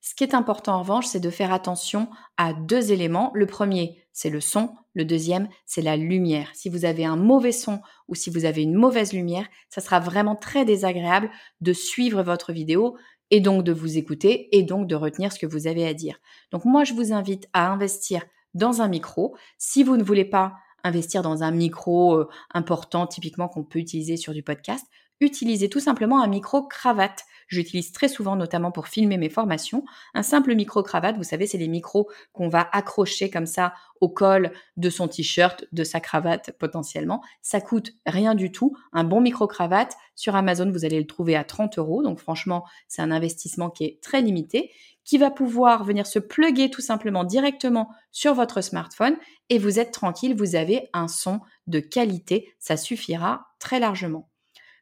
Ce 0.01 0.15
qui 0.15 0.23
est 0.23 0.33
important 0.33 0.75
en 0.75 0.79
revanche, 0.79 1.05
c'est 1.05 1.19
de 1.19 1.29
faire 1.29 1.53
attention 1.53 2.09
à 2.35 2.53
deux 2.53 2.91
éléments. 2.91 3.31
Le 3.35 3.45
premier, 3.45 4.03
c'est 4.11 4.31
le 4.31 4.41
son. 4.41 4.75
Le 4.93 5.05
deuxième, 5.05 5.47
c'est 5.65 5.83
la 5.83 5.95
lumière. 5.95 6.49
Si 6.53 6.69
vous 6.69 6.85
avez 6.85 7.05
un 7.05 7.15
mauvais 7.15 7.51
son 7.51 7.81
ou 8.07 8.15
si 8.15 8.29
vous 8.29 8.45
avez 8.45 8.63
une 8.63 8.73
mauvaise 8.73 9.13
lumière, 9.13 9.47
ça 9.69 9.79
sera 9.79 9.99
vraiment 9.99 10.35
très 10.35 10.65
désagréable 10.65 11.29
de 11.61 11.71
suivre 11.71 12.23
votre 12.23 12.51
vidéo. 12.51 12.97
et 13.33 13.39
donc 13.39 13.63
de 13.63 13.71
vous 13.71 13.97
écouter 13.97 14.53
et 14.57 14.61
donc 14.61 14.87
de 14.87 14.95
retenir 14.95 15.31
ce 15.31 15.39
que 15.39 15.45
vous 15.45 15.65
avez 15.65 15.87
à 15.87 15.93
dire. 15.93 16.19
Donc 16.51 16.65
moi, 16.65 16.83
je 16.83 16.93
vous 16.93 17.13
invite 17.13 17.47
à 17.53 17.71
investir 17.71 18.25
dans 18.53 18.81
un 18.81 18.89
micro. 18.89 19.37
Si 19.57 19.83
vous 19.83 19.95
ne 19.95 20.03
voulez 20.03 20.25
pas 20.25 20.55
investir 20.83 21.21
dans 21.21 21.41
un 21.41 21.51
micro 21.51 22.15
euh, 22.15 22.29
important, 22.53 23.07
typiquement 23.07 23.47
qu'on 23.47 23.63
peut 23.63 23.79
utiliser 23.79 24.17
sur 24.17 24.33
du 24.33 24.43
podcast, 24.43 24.85
utilisez 25.21 25.69
tout 25.69 25.79
simplement 25.79 26.21
un 26.21 26.27
micro 26.27 26.63
cravate. 26.63 27.23
J'utilise 27.47 27.91
très 27.91 28.07
souvent, 28.07 28.35
notamment 28.35 28.71
pour 28.71 28.87
filmer 28.87 29.17
mes 29.17 29.29
formations, 29.29 29.83
un 30.13 30.23
simple 30.23 30.55
micro 30.55 30.83
cravate. 30.83 31.17
Vous 31.17 31.23
savez, 31.23 31.47
c'est 31.47 31.57
les 31.57 31.67
micros 31.67 32.09
qu'on 32.33 32.47
va 32.47 32.67
accrocher 32.71 33.29
comme 33.29 33.45
ça 33.45 33.73
au 33.99 34.09
col 34.09 34.51
de 34.77 34.89
son 34.89 35.07
t-shirt, 35.07 35.65
de 35.71 35.83
sa 35.83 35.99
cravate 35.99 36.51
potentiellement. 36.57 37.21
Ça 37.41 37.61
coûte 37.61 37.91
rien 38.05 38.35
du 38.35 38.51
tout. 38.51 38.75
Un 38.93 39.03
bon 39.03 39.21
micro 39.21 39.47
cravate 39.47 39.95
sur 40.15 40.35
Amazon, 40.35 40.71
vous 40.71 40.85
allez 40.85 40.99
le 40.99 41.07
trouver 41.07 41.35
à 41.35 41.43
30 41.43 41.77
euros. 41.77 42.01
Donc 42.03 42.19
franchement, 42.19 42.65
c'est 42.87 43.01
un 43.01 43.11
investissement 43.11 43.69
qui 43.69 43.83
est 43.83 44.01
très 44.01 44.21
limité 44.21 44.71
qui 45.03 45.17
va 45.17 45.31
pouvoir 45.31 45.83
venir 45.83 46.05
se 46.05 46.19
plugger 46.19 46.69
tout 46.69 46.81
simplement 46.81 47.23
directement 47.23 47.89
sur 48.11 48.33
votre 48.33 48.61
smartphone 48.61 49.17
et 49.49 49.57
vous 49.57 49.79
êtes 49.79 49.91
tranquille, 49.91 50.35
vous 50.35 50.55
avez 50.55 50.89
un 50.93 51.07
son 51.07 51.41
de 51.67 51.79
qualité, 51.79 52.53
ça 52.59 52.77
suffira 52.77 53.47
très 53.59 53.79
largement. 53.79 54.30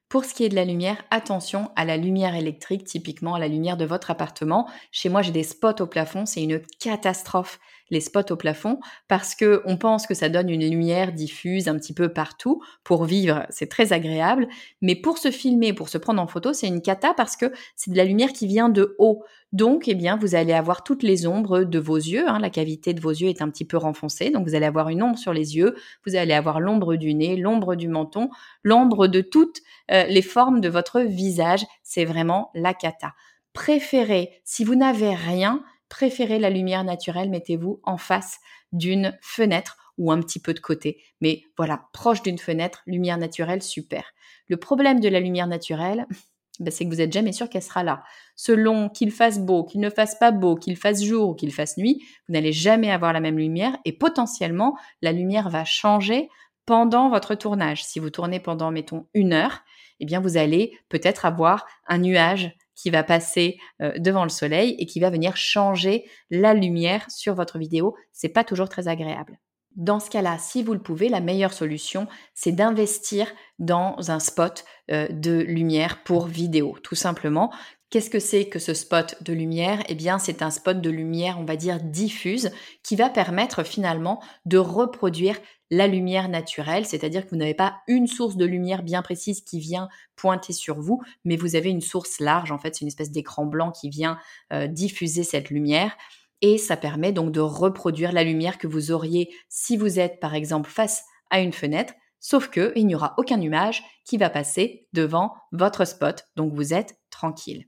Pour 0.09 0.25
ce 0.25 0.33
qui 0.33 0.43
est 0.43 0.49
de 0.49 0.55
la 0.55 0.65
lumière, 0.65 1.03
attention 1.11 1.69
à 1.75 1.85
la 1.85 1.95
lumière 1.95 2.33
électrique, 2.35 2.83
typiquement 2.83 3.35
à 3.35 3.39
la 3.39 3.47
lumière 3.47 3.77
de 3.77 3.85
votre 3.85 4.09
appartement. 4.09 4.67
Chez 4.91 5.07
moi, 5.07 5.21
j'ai 5.21 5.31
des 5.31 5.43
spots 5.43 5.81
au 5.81 5.85
plafond, 5.87 6.25
c'est 6.25 6.41
une 6.43 6.61
catastrophe 6.79 7.59
les 7.89 8.01
spots 8.01 8.31
au 8.31 8.35
plafond 8.35 8.79
parce 9.07 9.35
que 9.35 9.61
on 9.65 9.77
pense 9.77 10.07
que 10.07 10.13
ça 10.13 10.29
donne 10.29 10.49
une 10.49 10.67
lumière 10.69 11.13
diffuse 11.13 11.67
un 11.67 11.75
petit 11.75 11.93
peu 11.93 12.09
partout 12.09 12.61
pour 12.83 13.05
vivre, 13.05 13.45
c'est 13.49 13.69
très 13.69 13.93
agréable, 13.93 14.47
mais 14.81 14.95
pour 14.95 15.17
se 15.17 15.31
filmer, 15.31 15.73
pour 15.73 15.89
se 15.89 15.97
prendre 15.97 16.21
en 16.21 16.27
photo, 16.27 16.53
c'est 16.53 16.67
une 16.67 16.81
cata 16.81 17.13
parce 17.13 17.35
que 17.35 17.51
c'est 17.75 17.91
de 17.91 17.97
la 17.97 18.05
lumière 18.05 18.33
qui 18.33 18.47
vient 18.47 18.69
de 18.69 18.95
haut. 18.99 19.23
Donc, 19.51 19.87
eh 19.87 19.95
bien, 19.95 20.15
vous 20.15 20.35
allez 20.35 20.53
avoir 20.53 20.83
toutes 20.83 21.01
les 21.01 21.25
ombres 21.25 21.63
de 21.63 21.79
vos 21.79 21.97
yeux. 21.97 22.29
Hein. 22.29 22.39
la 22.39 22.51
cavité 22.51 22.93
de 22.93 23.01
vos 23.01 23.09
yeux 23.09 23.29
est 23.29 23.41
un 23.41 23.49
petit 23.49 23.65
peu 23.65 23.77
renfoncée, 23.77 24.29
donc 24.29 24.47
vous 24.47 24.53
allez 24.53 24.67
avoir 24.67 24.89
une 24.89 25.01
ombre 25.01 25.17
sur 25.17 25.33
les 25.33 25.57
yeux. 25.57 25.75
Vous 26.05 26.15
allez 26.15 26.33
avoir 26.33 26.59
l'ombre 26.59 26.95
du 26.95 27.15
nez, 27.15 27.35
l'ombre 27.35 27.75
du 27.75 27.87
menton, 27.87 28.29
l'ombre 28.63 29.07
de 29.07 29.21
toutes 29.21 29.61
euh, 29.91 30.03
les 30.03 30.21
formes 30.21 30.61
de 30.61 30.69
votre 30.69 31.01
visage. 31.01 31.65
C'est 31.81 32.05
vraiment 32.05 32.51
la 32.53 32.75
cata. 32.75 33.13
Préférez, 33.53 34.29
si 34.43 34.63
vous 34.63 34.75
n'avez 34.75 35.15
rien, 35.15 35.63
préférez 35.89 36.39
la 36.39 36.49
lumière 36.49 36.83
naturelle, 36.83 37.29
mettez-vous 37.29 37.81
en 37.83 37.97
face 37.97 38.37
d'une 38.71 39.17
fenêtre 39.21 39.77
ou 39.97 40.11
un 40.11 40.21
petit 40.21 40.39
peu 40.39 40.53
de 40.53 40.59
côté. 40.59 41.03
Mais 41.21 41.43
voilà, 41.57 41.89
proche 41.93 42.21
d'une 42.21 42.37
fenêtre, 42.37 42.81
lumière 42.87 43.17
naturelle, 43.17 43.61
super. 43.61 44.13
Le 44.47 44.57
problème 44.57 44.99
de 44.99 45.09
la 45.09 45.19
lumière 45.19 45.47
naturelle, 45.47 46.07
ben, 46.59 46.71
c'est 46.71 46.85
que 46.85 46.89
vous 46.89 46.97
n'êtes 46.97 47.13
jamais 47.13 47.33
sûr 47.33 47.49
qu'elle 47.49 47.61
sera 47.61 47.83
là. 47.83 48.03
Selon 48.35 48.89
qu'il 48.89 49.11
fasse 49.11 49.39
beau, 49.39 49.65
qu'il 49.65 49.81
ne 49.81 49.89
fasse 49.89 50.15
pas 50.15 50.31
beau, 50.31 50.55
qu'il 50.55 50.77
fasse 50.77 51.03
jour 51.03 51.29
ou 51.29 51.35
qu'il 51.35 51.53
fasse 51.53 51.77
nuit, 51.77 52.01
vous 52.27 52.33
n'allez 52.33 52.53
jamais 52.53 52.91
avoir 52.91 53.13
la 53.13 53.19
même 53.19 53.37
lumière 53.37 53.77
et 53.85 53.91
potentiellement 53.91 54.77
la 55.01 55.11
lumière 55.11 55.49
va 55.49 55.65
changer 55.65 56.29
pendant 56.65 57.09
votre 57.09 57.35
tournage. 57.35 57.83
Si 57.83 57.99
vous 57.99 58.09
tournez 58.09 58.39
pendant, 58.39 58.71
mettons, 58.71 59.07
une 59.13 59.33
heure, 59.33 59.63
eh 59.99 60.05
bien, 60.05 60.21
vous 60.21 60.37
allez 60.37 60.77
peut-être 60.87 61.25
avoir 61.25 61.65
un 61.87 61.97
nuage 61.97 62.55
qui 62.79 62.89
va 62.89 63.03
passer 63.03 63.57
euh, 63.81 63.91
devant 63.97 64.23
le 64.23 64.29
soleil 64.29 64.75
et 64.79 64.85
qui 64.85 64.99
va 64.99 65.09
venir 65.09 65.35
changer 65.35 66.05
la 66.29 66.53
lumière 66.53 67.05
sur 67.09 67.35
votre 67.35 67.57
vidéo. 67.57 67.95
C'est 68.13 68.29
pas 68.29 68.43
toujours 68.43 68.69
très 68.69 68.87
agréable. 68.87 69.37
Dans 69.75 69.99
ce 69.99 70.09
cas-là, 70.09 70.37
si 70.39 70.63
vous 70.63 70.73
le 70.73 70.81
pouvez, 70.81 71.09
la 71.09 71.19
meilleure 71.19 71.53
solution, 71.53 72.07
c'est 72.33 72.51
d'investir 72.51 73.31
dans 73.59 74.11
un 74.11 74.19
spot 74.19 74.65
euh, 74.91 75.07
de 75.09 75.39
lumière 75.39 76.03
pour 76.03 76.25
vidéo, 76.25 76.77
tout 76.81 76.95
simplement. 76.95 77.51
Qu'est-ce 77.89 78.09
que 78.09 78.19
c'est 78.19 78.47
que 78.47 78.59
ce 78.59 78.73
spot 78.73 79.21
de 79.23 79.33
lumière? 79.33 79.83
Eh 79.89 79.95
bien, 79.95 80.19
c'est 80.19 80.41
un 80.41 80.51
spot 80.51 80.79
de 80.79 80.89
lumière, 80.89 81.37
on 81.39 81.45
va 81.45 81.55
dire, 81.55 81.79
diffuse, 81.81 82.51
qui 82.83 82.95
va 82.95 83.09
permettre 83.09 83.63
finalement 83.63 84.21
de 84.45 84.57
reproduire 84.57 85.37
la 85.71 85.87
lumière 85.87 86.29
naturelle, 86.29 86.85
c'est-à-dire 86.85 87.25
que 87.25 87.29
vous 87.31 87.35
n'avez 87.35 87.53
pas 87.53 87.81
une 87.87 88.07
source 88.07 88.37
de 88.37 88.45
lumière 88.45 88.83
bien 88.83 89.01
précise 89.01 89.41
qui 89.41 89.59
vient 89.59 89.89
pointer 90.15 90.53
sur 90.53 90.79
vous, 90.79 91.01
mais 91.25 91.35
vous 91.35 91.55
avez 91.55 91.69
une 91.69 91.81
source 91.81 92.19
large, 92.19 92.51
en 92.51 92.57
fait, 92.57 92.75
c'est 92.75 92.81
une 92.81 92.87
espèce 92.87 93.11
d'écran 93.11 93.45
blanc 93.45 93.71
qui 93.71 93.89
vient 93.89 94.17
euh, 94.51 94.67
diffuser 94.67 95.23
cette 95.23 95.49
lumière. 95.49 95.95
Et 96.41 96.57
ça 96.57 96.77
permet 96.77 97.11
donc 97.11 97.31
de 97.31 97.41
reproduire 97.41 98.13
la 98.13 98.23
lumière 98.23 98.57
que 98.57 98.67
vous 98.67 98.91
auriez 98.91 99.33
si 99.49 99.77
vous 99.77 99.99
êtes, 99.99 100.19
par 100.19 100.35
exemple, 100.35 100.69
face 100.69 101.03
à 101.29 101.41
une 101.41 101.53
fenêtre, 101.53 101.93
sauf 102.19 102.49
que 102.49 102.71
il 102.75 102.87
n'y 102.87 102.95
aura 102.95 103.13
aucun 103.17 103.37
nuage 103.37 103.83
qui 104.05 104.17
va 104.17 104.29
passer 104.29 104.87
devant 104.93 105.33
votre 105.51 105.85
spot, 105.85 106.23
donc 106.35 106.53
vous 106.53 106.73
êtes 106.73 106.97
tranquille. 107.09 107.67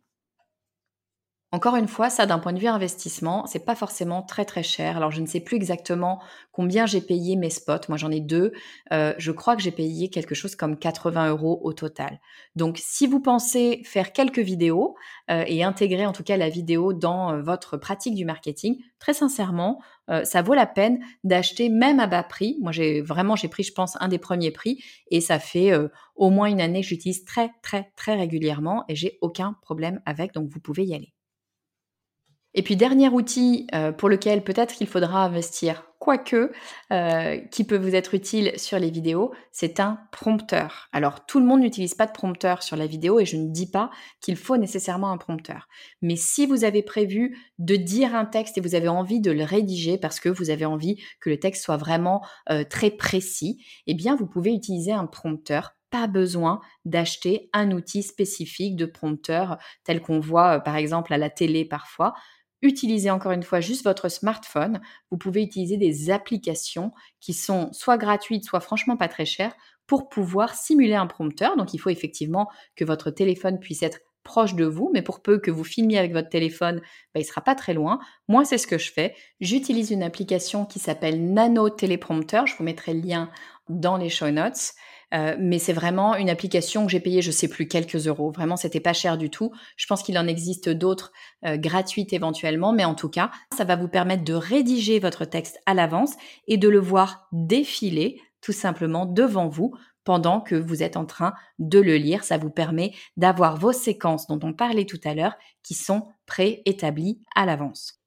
Encore 1.54 1.76
une 1.76 1.90
fois, 1.90 2.10
ça 2.10 2.26
d'un 2.26 2.40
point 2.40 2.54
de 2.54 2.60
vue 2.60 2.68
investissement, 2.68 3.46
c'est 3.46 3.66
pas 3.66 3.76
forcément 3.76 4.22
très 4.22 4.46
très 4.46 4.64
cher. 4.64 4.96
Alors 4.96 5.12
je 5.12 5.20
ne 5.20 5.26
sais 5.26 5.42
plus 5.42 5.58
exactement 5.58 6.22
combien 6.54 6.86
j'ai 6.86 7.02
payé 7.02 7.36
mes 7.36 7.50
spots. 7.50 7.90
Moi 7.90 7.98
j'en 7.98 8.10
ai 8.10 8.22
deux. 8.22 8.54
Euh, 8.94 9.14
je 9.18 9.34
crois 9.34 9.58
que 9.58 9.62
j'ai 9.62 9.72
payé 9.72 10.10
quelque 10.10 10.34
chose 10.34 10.56
comme 10.56 10.78
80 10.80 11.28
euros 11.28 11.60
au 11.64 11.74
total. 11.74 12.22
Donc 12.56 12.78
si 12.82 13.06
vous 13.06 13.20
pensez 13.20 13.82
faire 13.84 14.14
quelques 14.14 14.40
vidéos 14.40 14.96
euh, 15.30 15.44
et 15.46 15.62
intégrer 15.62 16.06
en 16.06 16.14
tout 16.14 16.24
cas 16.24 16.38
la 16.38 16.48
vidéo 16.48 16.94
dans 16.94 17.34
euh, 17.34 17.42
votre 17.42 17.76
pratique 17.76 18.16
du 18.16 18.24
marketing, 18.24 18.78
très 19.00 19.14
sincèrement, 19.14 19.82
ça 20.24 20.42
vaut 20.42 20.54
la 20.54 20.66
peine 20.66 21.00
d'acheter 21.24 21.70
même 21.70 22.02
à 22.02 22.08
bas 22.08 22.24
prix. 22.24 22.58
Moi 22.62 22.74
j'ai 22.74 23.02
vraiment 23.02 23.38
j'ai 23.38 23.48
pris 23.48 23.64
je 23.64 23.72
pense 23.74 23.98
un 24.02 24.10
des 24.10 24.18
premiers 24.18 24.52
prix 24.52 24.84
et 25.10 25.22
ça 25.22 25.40
fait 25.40 25.72
au 26.16 26.30
moins 26.30 26.48
une 26.48 26.60
année 26.60 26.82
que 26.82 26.88
j'utilise 26.88 27.24
très 27.24 27.52
très 27.62 27.92
très 27.96 28.16
régulièrement 28.16 28.84
et 28.90 28.96
j'ai 28.96 29.18
aucun 29.22 29.56
problème 29.62 30.02
avec. 30.06 30.34
Donc 30.34 30.50
vous 30.50 30.60
pouvez 30.60 30.84
y 30.84 30.94
aller. 30.94 31.14
Et 32.54 32.64
puis 32.64 32.76
dernier 32.76 33.10
outil 33.10 33.68
euh, 33.74 33.92
pour 33.92 34.10
lequel 34.10 34.44
peut-être 34.44 34.76
qu'il 34.76 34.88
faudra 34.88 35.24
investir, 35.24 35.86
quoique, 36.00 36.52
euh, 36.92 37.38
qui 37.52 37.64
peut 37.64 37.78
vous 37.78 37.96
être 37.96 38.16
utile 38.16 38.52
sur 38.58 38.80
les 38.80 38.90
vidéos, 38.90 39.32
c'est 39.52 39.80
un 39.80 40.00
prompteur. 40.12 40.90
Alors 40.92 41.28
tout 41.28 41.40
le 41.40 41.46
monde 41.46 41.62
n'utilise 41.62 41.94
pas 41.94 42.08
de 42.08 42.12
prompteur 42.12 42.64
sur 42.64 42.76
la 42.76 42.88
vidéo 42.88 43.20
et 43.20 43.26
je 43.26 43.38
ne 43.38 43.50
dis 43.50 43.70
pas 43.70 43.92
qu'il 44.20 44.36
faut 44.36 44.58
nécessairement 44.58 45.12
un 45.12 45.18
prompteur. 45.18 45.68
Mais 46.02 46.16
si 46.16 46.48
vous 46.48 46.64
avez 46.64 46.82
prévu 46.82 47.38
de 47.60 47.76
dire 47.76 48.16
un 48.16 48.26
texte 48.26 48.58
et 48.58 48.62
vous 48.62 48.74
avez 48.74 48.88
envie 48.88 49.22
de 49.22 49.32
le 49.32 49.44
rédiger 49.44 50.00
parce 50.00 50.20
que 50.20 50.28
vous 50.28 50.50
avez 50.50 50.66
envie 50.66 51.00
que 51.22 51.30
le 51.30 51.40
texte 51.40 51.64
soit 51.64 51.78
vraiment 51.78 52.26
euh, 52.50 52.64
très 52.64 52.90
précis, 52.90 53.64
eh 53.86 53.94
bien 53.94 54.16
vous 54.16 54.28
pouvez 54.28 54.54
utiliser 54.54 54.92
un 54.92 55.06
prompteur 55.06 55.76
pas 55.92 56.08
besoin 56.08 56.62
d'acheter 56.86 57.50
un 57.54 57.72
outil 57.72 58.02
spécifique 58.02 58.76
de 58.76 58.86
prompteur 58.86 59.58
tel 59.84 60.02
qu'on 60.02 60.20
voit 60.20 60.62
par 60.62 60.78
exemple 60.78 61.14
à 61.14 61.18
la 61.18 61.30
télé 61.30 61.66
parfois 61.66 62.14
utilisez 62.62 63.10
encore 63.10 63.32
une 63.32 63.44
fois 63.44 63.60
juste 63.60 63.84
votre 63.84 64.10
smartphone. 64.10 64.82
Vous 65.10 65.18
pouvez 65.18 65.44
utiliser 65.44 65.78
des 65.78 66.12
applications 66.12 66.92
qui 67.20 67.34
sont 67.34 67.72
soit 67.74 67.98
gratuites, 67.98 68.46
soit 68.46 68.60
franchement 68.60 68.98
pas 68.98 69.08
très 69.08 69.26
chères 69.26 69.54
pour 69.88 70.10
pouvoir 70.10 70.56
simuler 70.56 70.96
un 70.96 71.08
prompteur. 71.08 71.58
Donc 71.58 71.74
il 71.74 71.78
faut 71.78 71.90
effectivement 71.90 72.50
que 72.76 72.86
votre 72.86 73.12
téléphone 73.12 73.60
puisse 73.60 73.84
être 73.84 74.00
proche 74.24 74.56
de 74.56 74.66
vous, 74.66 74.90
mais 74.94 75.02
pour 75.02 75.22
peu 75.22 75.40
que 75.40 75.52
vous 75.52 75.64
filmiez 75.64 75.98
avec 75.98 76.14
votre 76.14 76.30
téléphone, 76.30 76.80
bah, 76.80 77.20
il 77.20 77.22
ne 77.22 77.26
sera 77.26 77.42
pas 77.42 77.56
très 77.56 77.74
loin. 77.74 78.00
Moi, 78.28 78.46
c'est 78.46 78.58
ce 78.58 78.68
que 78.68 78.78
je 78.78 78.92
fais. 78.92 79.16
J'utilise 79.40 79.92
une 79.92 80.04
application 80.04 80.66
qui 80.66 80.80
s'appelle 80.80 81.34
Nano 81.34 81.70
Téléprompteur. 81.70 82.48
Je 82.48 82.56
vous 82.56 82.64
mettrai 82.64 82.94
le 82.94 83.02
lien 83.02 83.32
dans 83.70 83.98
les 83.98 84.10
show 84.10 84.30
notes. 84.30 84.74
Euh, 85.14 85.36
mais 85.40 85.60
c'est 85.60 85.74
vraiment 85.74 86.16
une 86.16 86.30
application 86.30 86.86
que 86.86 86.92
j'ai 86.92 87.00
payée, 87.00 87.22
je 87.22 87.32
sais 87.32 87.48
plus, 87.48 87.68
quelques 87.68 88.08
euros. 88.08 88.32
Vraiment, 88.32 88.56
c'était 88.56 88.80
pas 88.80 88.94
cher 88.94 89.18
du 89.18 89.30
tout. 89.30 89.52
Je 89.76 89.86
pense 89.86 90.04
qu'il 90.04 90.18
en 90.18 90.28
existe 90.28 90.70
d'autres 90.70 91.12
euh, 91.46 91.58
gratuites 91.58 92.14
éventuellement, 92.14 92.74
mais 92.74 92.86
en 92.86 92.96
tout 92.96 93.10
cas, 93.10 93.32
ça 93.56 93.64
va 93.64 93.76
vous 93.76 93.88
permettre 93.88 94.24
de 94.24 94.34
rédiger 94.34 95.00
votre 95.00 95.26
texte 95.26 95.60
à 95.66 95.74
l'avance 95.74 96.14
et 96.48 96.58
de 96.58 96.70
le 96.70 96.80
voir 96.80 97.28
défiler 97.32 98.22
tout 98.42 98.54
simplement 98.54 99.06
devant 99.06 99.48
vous 99.48 99.76
pendant 100.04 100.42
que 100.42 100.56
vous 100.56 100.82
êtes 100.82 100.98
en 100.98 101.06
train 101.06 101.34
de 101.60 101.80
le 101.80 101.96
lire. 101.96 102.24
Ça 102.24 102.38
vous 102.38 102.50
permet 102.50 102.94
d'avoir 103.18 103.58
vos 103.58 103.74
séquences 103.74 104.28
dont 104.28 104.40
on 104.44 104.54
parlait 104.54 104.86
tout 104.86 105.00
à 105.04 105.14
l'heure 105.14 105.36
qui 105.64 105.76
sont 105.76 106.08
préétablies 106.26 107.22
à 107.36 107.46
l'avance. 107.46 108.01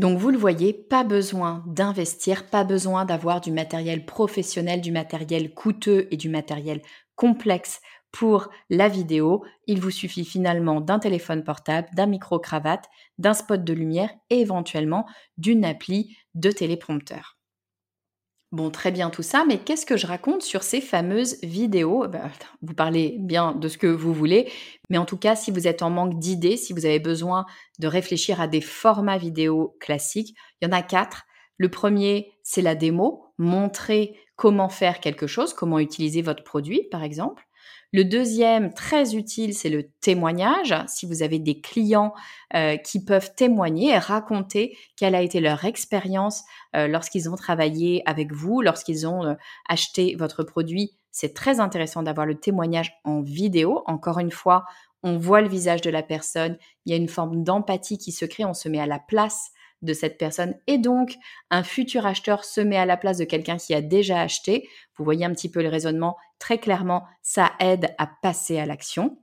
Donc 0.00 0.18
vous 0.18 0.30
le 0.30 0.38
voyez, 0.38 0.72
pas 0.72 1.04
besoin 1.04 1.62
d'investir, 1.66 2.46
pas 2.46 2.64
besoin 2.64 3.04
d'avoir 3.04 3.42
du 3.42 3.52
matériel 3.52 4.06
professionnel, 4.06 4.80
du 4.80 4.92
matériel 4.92 5.52
coûteux 5.52 6.08
et 6.10 6.16
du 6.16 6.30
matériel 6.30 6.80
complexe 7.16 7.82
pour 8.10 8.48
la 8.70 8.88
vidéo. 8.88 9.44
Il 9.66 9.78
vous 9.78 9.90
suffit 9.90 10.24
finalement 10.24 10.80
d'un 10.80 11.00
téléphone 11.00 11.44
portable, 11.44 11.88
d'un 11.92 12.06
micro-cravate, 12.06 12.86
d'un 13.18 13.34
spot 13.34 13.62
de 13.62 13.74
lumière 13.74 14.08
et 14.30 14.40
éventuellement 14.40 15.04
d'une 15.36 15.66
appli 15.66 16.16
de 16.34 16.50
téléprompteur. 16.50 17.36
Bon, 18.52 18.70
très 18.70 18.90
bien 18.90 19.10
tout 19.10 19.22
ça, 19.22 19.44
mais 19.46 19.58
qu'est-ce 19.58 19.86
que 19.86 19.96
je 19.96 20.08
raconte 20.08 20.42
sur 20.42 20.64
ces 20.64 20.80
fameuses 20.80 21.38
vidéos? 21.44 22.08
Ben, 22.08 22.32
Vous 22.62 22.74
parlez 22.74 23.16
bien 23.20 23.52
de 23.52 23.68
ce 23.68 23.78
que 23.78 23.86
vous 23.86 24.12
voulez, 24.12 24.50
mais 24.88 24.98
en 24.98 25.04
tout 25.04 25.16
cas, 25.16 25.36
si 25.36 25.52
vous 25.52 25.68
êtes 25.68 25.82
en 25.82 25.90
manque 25.90 26.18
d'idées, 26.18 26.56
si 26.56 26.72
vous 26.72 26.84
avez 26.84 26.98
besoin 26.98 27.46
de 27.78 27.86
réfléchir 27.86 28.40
à 28.40 28.48
des 28.48 28.60
formats 28.60 29.18
vidéo 29.18 29.76
classiques, 29.78 30.34
il 30.60 30.66
y 30.66 30.68
en 30.68 30.76
a 30.76 30.82
quatre. 30.82 31.26
Le 31.58 31.68
premier, 31.68 32.32
c'est 32.42 32.62
la 32.62 32.74
démo, 32.74 33.32
montrer 33.38 34.18
comment 34.34 34.68
faire 34.68 34.98
quelque 34.98 35.28
chose, 35.28 35.54
comment 35.54 35.78
utiliser 35.78 36.22
votre 36.22 36.42
produit, 36.42 36.88
par 36.90 37.04
exemple. 37.04 37.44
Le 37.92 38.04
deuxième, 38.04 38.72
très 38.72 39.16
utile, 39.16 39.52
c'est 39.52 39.68
le 39.68 39.90
témoignage. 40.00 40.74
Si 40.86 41.06
vous 41.06 41.24
avez 41.24 41.40
des 41.40 41.60
clients 41.60 42.14
euh, 42.54 42.76
qui 42.76 43.04
peuvent 43.04 43.34
témoigner 43.34 43.90
et 43.90 43.98
raconter 43.98 44.78
quelle 44.96 45.16
a 45.16 45.22
été 45.22 45.40
leur 45.40 45.64
expérience 45.64 46.44
euh, 46.76 46.86
lorsqu'ils 46.86 47.28
ont 47.28 47.34
travaillé 47.34 48.02
avec 48.06 48.32
vous, 48.32 48.60
lorsqu'ils 48.60 49.08
ont 49.08 49.24
euh, 49.24 49.34
acheté 49.68 50.14
votre 50.14 50.44
produit, 50.44 50.92
c'est 51.10 51.34
très 51.34 51.58
intéressant 51.58 52.04
d'avoir 52.04 52.26
le 52.26 52.38
témoignage 52.38 52.92
en 53.02 53.22
vidéo. 53.22 53.82
Encore 53.86 54.20
une 54.20 54.30
fois, 54.30 54.66
on 55.02 55.18
voit 55.18 55.40
le 55.40 55.48
visage 55.48 55.80
de 55.80 55.90
la 55.90 56.04
personne, 56.04 56.58
il 56.86 56.92
y 56.92 56.94
a 56.94 56.98
une 56.98 57.08
forme 57.08 57.42
d'empathie 57.42 57.98
qui 57.98 58.12
se 58.12 58.24
crée, 58.24 58.44
on 58.44 58.54
se 58.54 58.68
met 58.68 58.80
à 58.80 58.86
la 58.86 59.00
place 59.00 59.50
de 59.82 59.94
cette 59.94 60.18
personne 60.18 60.54
et 60.66 60.76
donc 60.76 61.14
un 61.50 61.62
futur 61.62 62.04
acheteur 62.04 62.44
se 62.44 62.60
met 62.60 62.76
à 62.76 62.84
la 62.84 62.98
place 62.98 63.16
de 63.16 63.24
quelqu'un 63.24 63.56
qui 63.56 63.74
a 63.74 63.80
déjà 63.80 64.20
acheté. 64.20 64.68
Vous 64.96 65.04
voyez 65.04 65.24
un 65.24 65.32
petit 65.32 65.50
peu 65.50 65.62
le 65.62 65.70
raisonnement 65.70 66.16
très 66.40 66.58
clairement, 66.58 67.04
ça 67.22 67.52
aide 67.60 67.94
à 67.98 68.08
passer 68.08 68.58
à 68.58 68.66
l'action. 68.66 69.18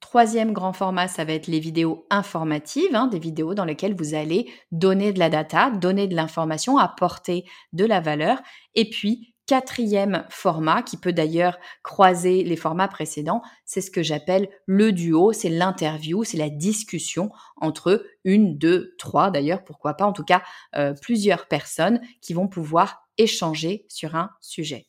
Troisième 0.00 0.52
grand 0.52 0.72
format, 0.72 1.06
ça 1.06 1.24
va 1.24 1.34
être 1.34 1.46
les 1.46 1.60
vidéos 1.60 2.06
informatives, 2.10 2.94
hein, 2.94 3.06
des 3.06 3.18
vidéos 3.18 3.54
dans 3.54 3.64
lesquelles 3.64 3.94
vous 3.94 4.14
allez 4.14 4.50
donner 4.72 5.12
de 5.12 5.18
la 5.18 5.28
data, 5.28 5.70
donner 5.70 6.08
de 6.08 6.16
l'information, 6.16 6.78
apporter 6.78 7.44
de 7.72 7.84
la 7.84 8.00
valeur. 8.00 8.42
Et 8.74 8.90
puis, 8.90 9.32
quatrième 9.46 10.24
format, 10.28 10.82
qui 10.82 10.96
peut 10.96 11.12
d'ailleurs 11.12 11.58
croiser 11.82 12.42
les 12.42 12.56
formats 12.56 12.88
précédents, 12.88 13.42
c'est 13.64 13.80
ce 13.80 13.90
que 13.90 14.02
j'appelle 14.02 14.48
le 14.66 14.92
duo, 14.92 15.32
c'est 15.32 15.48
l'interview, 15.48 16.24
c'est 16.24 16.38
la 16.38 16.50
discussion 16.50 17.30
entre 17.56 18.04
une, 18.24 18.58
deux, 18.58 18.94
trois 18.98 19.30
d'ailleurs, 19.30 19.62
pourquoi 19.62 19.94
pas, 19.94 20.06
en 20.06 20.12
tout 20.12 20.24
cas 20.24 20.42
euh, 20.76 20.94
plusieurs 21.00 21.46
personnes 21.46 22.00
qui 22.20 22.34
vont 22.34 22.48
pouvoir 22.48 23.08
échanger 23.18 23.86
sur 23.88 24.16
un 24.16 24.30
sujet. 24.40 24.88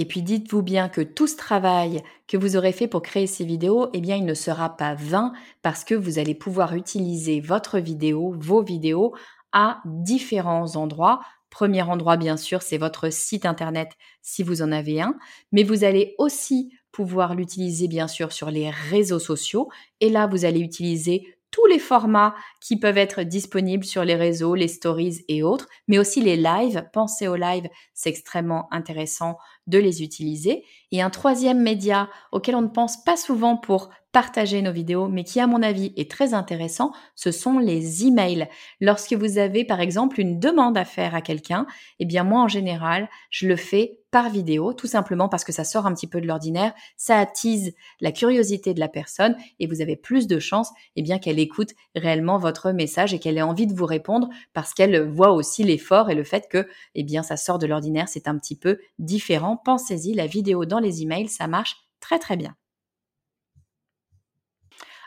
Et 0.00 0.06
puis 0.06 0.22
dites-vous 0.22 0.62
bien 0.62 0.88
que 0.88 1.02
tout 1.02 1.26
ce 1.26 1.36
travail 1.36 2.02
que 2.26 2.38
vous 2.38 2.56
aurez 2.56 2.72
fait 2.72 2.88
pour 2.88 3.02
créer 3.02 3.26
ces 3.26 3.44
vidéos, 3.44 3.90
eh 3.92 4.00
bien 4.00 4.16
il 4.16 4.24
ne 4.24 4.32
sera 4.34 4.76
pas 4.76 4.94
vain 4.94 5.32
parce 5.60 5.84
que 5.84 5.94
vous 5.94 6.18
allez 6.18 6.34
pouvoir 6.34 6.74
utiliser 6.74 7.40
votre 7.40 7.78
vidéo, 7.78 8.34
vos 8.38 8.62
vidéos 8.62 9.14
à 9.52 9.82
différents 9.84 10.74
endroits 10.76 11.20
Premier 11.50 11.82
endroit, 11.82 12.16
bien 12.16 12.36
sûr, 12.36 12.62
c'est 12.62 12.78
votre 12.78 13.12
site 13.12 13.44
internet 13.44 13.90
si 14.22 14.42
vous 14.42 14.62
en 14.62 14.70
avez 14.70 15.00
un, 15.00 15.16
mais 15.50 15.64
vous 15.64 15.84
allez 15.84 16.14
aussi 16.16 16.72
pouvoir 16.92 17.34
l'utiliser, 17.34 17.88
bien 17.88 18.08
sûr, 18.08 18.32
sur 18.32 18.50
les 18.50 18.70
réseaux 18.70 19.18
sociaux. 19.18 19.68
Et 20.00 20.08
là, 20.08 20.26
vous 20.28 20.44
allez 20.44 20.60
utiliser 20.60 21.36
tous 21.50 21.66
les 21.66 21.80
formats 21.80 22.36
qui 22.60 22.78
peuvent 22.78 22.98
être 22.98 23.22
disponibles 23.22 23.84
sur 23.84 24.04
les 24.04 24.14
réseaux, 24.14 24.54
les 24.54 24.68
stories 24.68 25.24
et 25.26 25.42
autres, 25.42 25.68
mais 25.88 25.98
aussi 25.98 26.20
les 26.20 26.36
lives. 26.36 26.88
Pensez 26.92 27.26
aux 27.26 27.36
lives, 27.36 27.68
c'est 27.92 28.10
extrêmement 28.10 28.72
intéressant 28.72 29.36
de 29.70 29.78
les 29.78 30.02
utiliser. 30.02 30.64
Et 30.92 31.02
un 31.02 31.10
troisième 31.10 31.60
média 31.60 32.08
auquel 32.32 32.56
on 32.56 32.62
ne 32.62 32.68
pense 32.68 33.02
pas 33.04 33.16
souvent 33.16 33.56
pour 33.56 33.90
partager 34.12 34.60
nos 34.60 34.72
vidéos, 34.72 35.08
mais 35.08 35.24
qui 35.24 35.40
à 35.40 35.46
mon 35.46 35.62
avis 35.62 35.92
est 35.96 36.10
très 36.10 36.34
intéressant, 36.34 36.92
ce 37.14 37.30
sont 37.30 37.58
les 37.58 38.06
emails. 38.06 38.48
Lorsque 38.80 39.12
vous 39.12 39.38
avez 39.38 39.64
par 39.64 39.80
exemple 39.80 40.20
une 40.20 40.40
demande 40.40 40.76
à 40.76 40.84
faire 40.84 41.14
à 41.14 41.20
quelqu'un, 41.20 41.66
eh 42.00 42.06
bien 42.06 42.24
moi 42.24 42.40
en 42.40 42.48
général, 42.48 43.08
je 43.30 43.46
le 43.46 43.56
fais 43.56 44.00
par 44.10 44.28
vidéo, 44.28 44.72
tout 44.72 44.88
simplement 44.88 45.28
parce 45.28 45.44
que 45.44 45.52
ça 45.52 45.62
sort 45.62 45.86
un 45.86 45.94
petit 45.94 46.08
peu 46.08 46.20
de 46.20 46.26
l'ordinaire, 46.26 46.72
ça 46.96 47.18
attise 47.18 47.72
la 48.00 48.10
curiosité 48.10 48.74
de 48.74 48.80
la 48.80 48.88
personne 48.88 49.36
et 49.60 49.68
vous 49.68 49.82
avez 49.82 49.94
plus 49.94 50.26
de 50.26 50.40
chances 50.40 50.70
eh 50.96 51.20
qu'elle 51.20 51.38
écoute 51.38 51.74
réellement 51.94 52.36
votre 52.36 52.72
message 52.72 53.14
et 53.14 53.20
qu'elle 53.20 53.38
ait 53.38 53.42
envie 53.42 53.68
de 53.68 53.74
vous 53.74 53.86
répondre 53.86 54.28
parce 54.52 54.74
qu'elle 54.74 55.00
voit 55.08 55.30
aussi 55.30 55.62
l'effort 55.62 56.10
et 56.10 56.16
le 56.16 56.24
fait 56.24 56.48
que 56.50 56.66
eh 56.96 57.04
bien 57.04 57.22
ça 57.22 57.36
sort 57.36 57.60
de 57.60 57.66
l'ordinaire, 57.68 58.08
c'est 58.08 58.26
un 58.26 58.36
petit 58.36 58.56
peu 58.56 58.78
différent. 58.98 59.56
Pensez-y, 59.56 60.14
la 60.14 60.26
vidéo 60.26 60.64
dans 60.64 60.79
les 60.80 61.02
emails, 61.02 61.28
ça 61.28 61.46
marche 61.46 61.76
très 62.00 62.18
très 62.18 62.36
bien. 62.36 62.54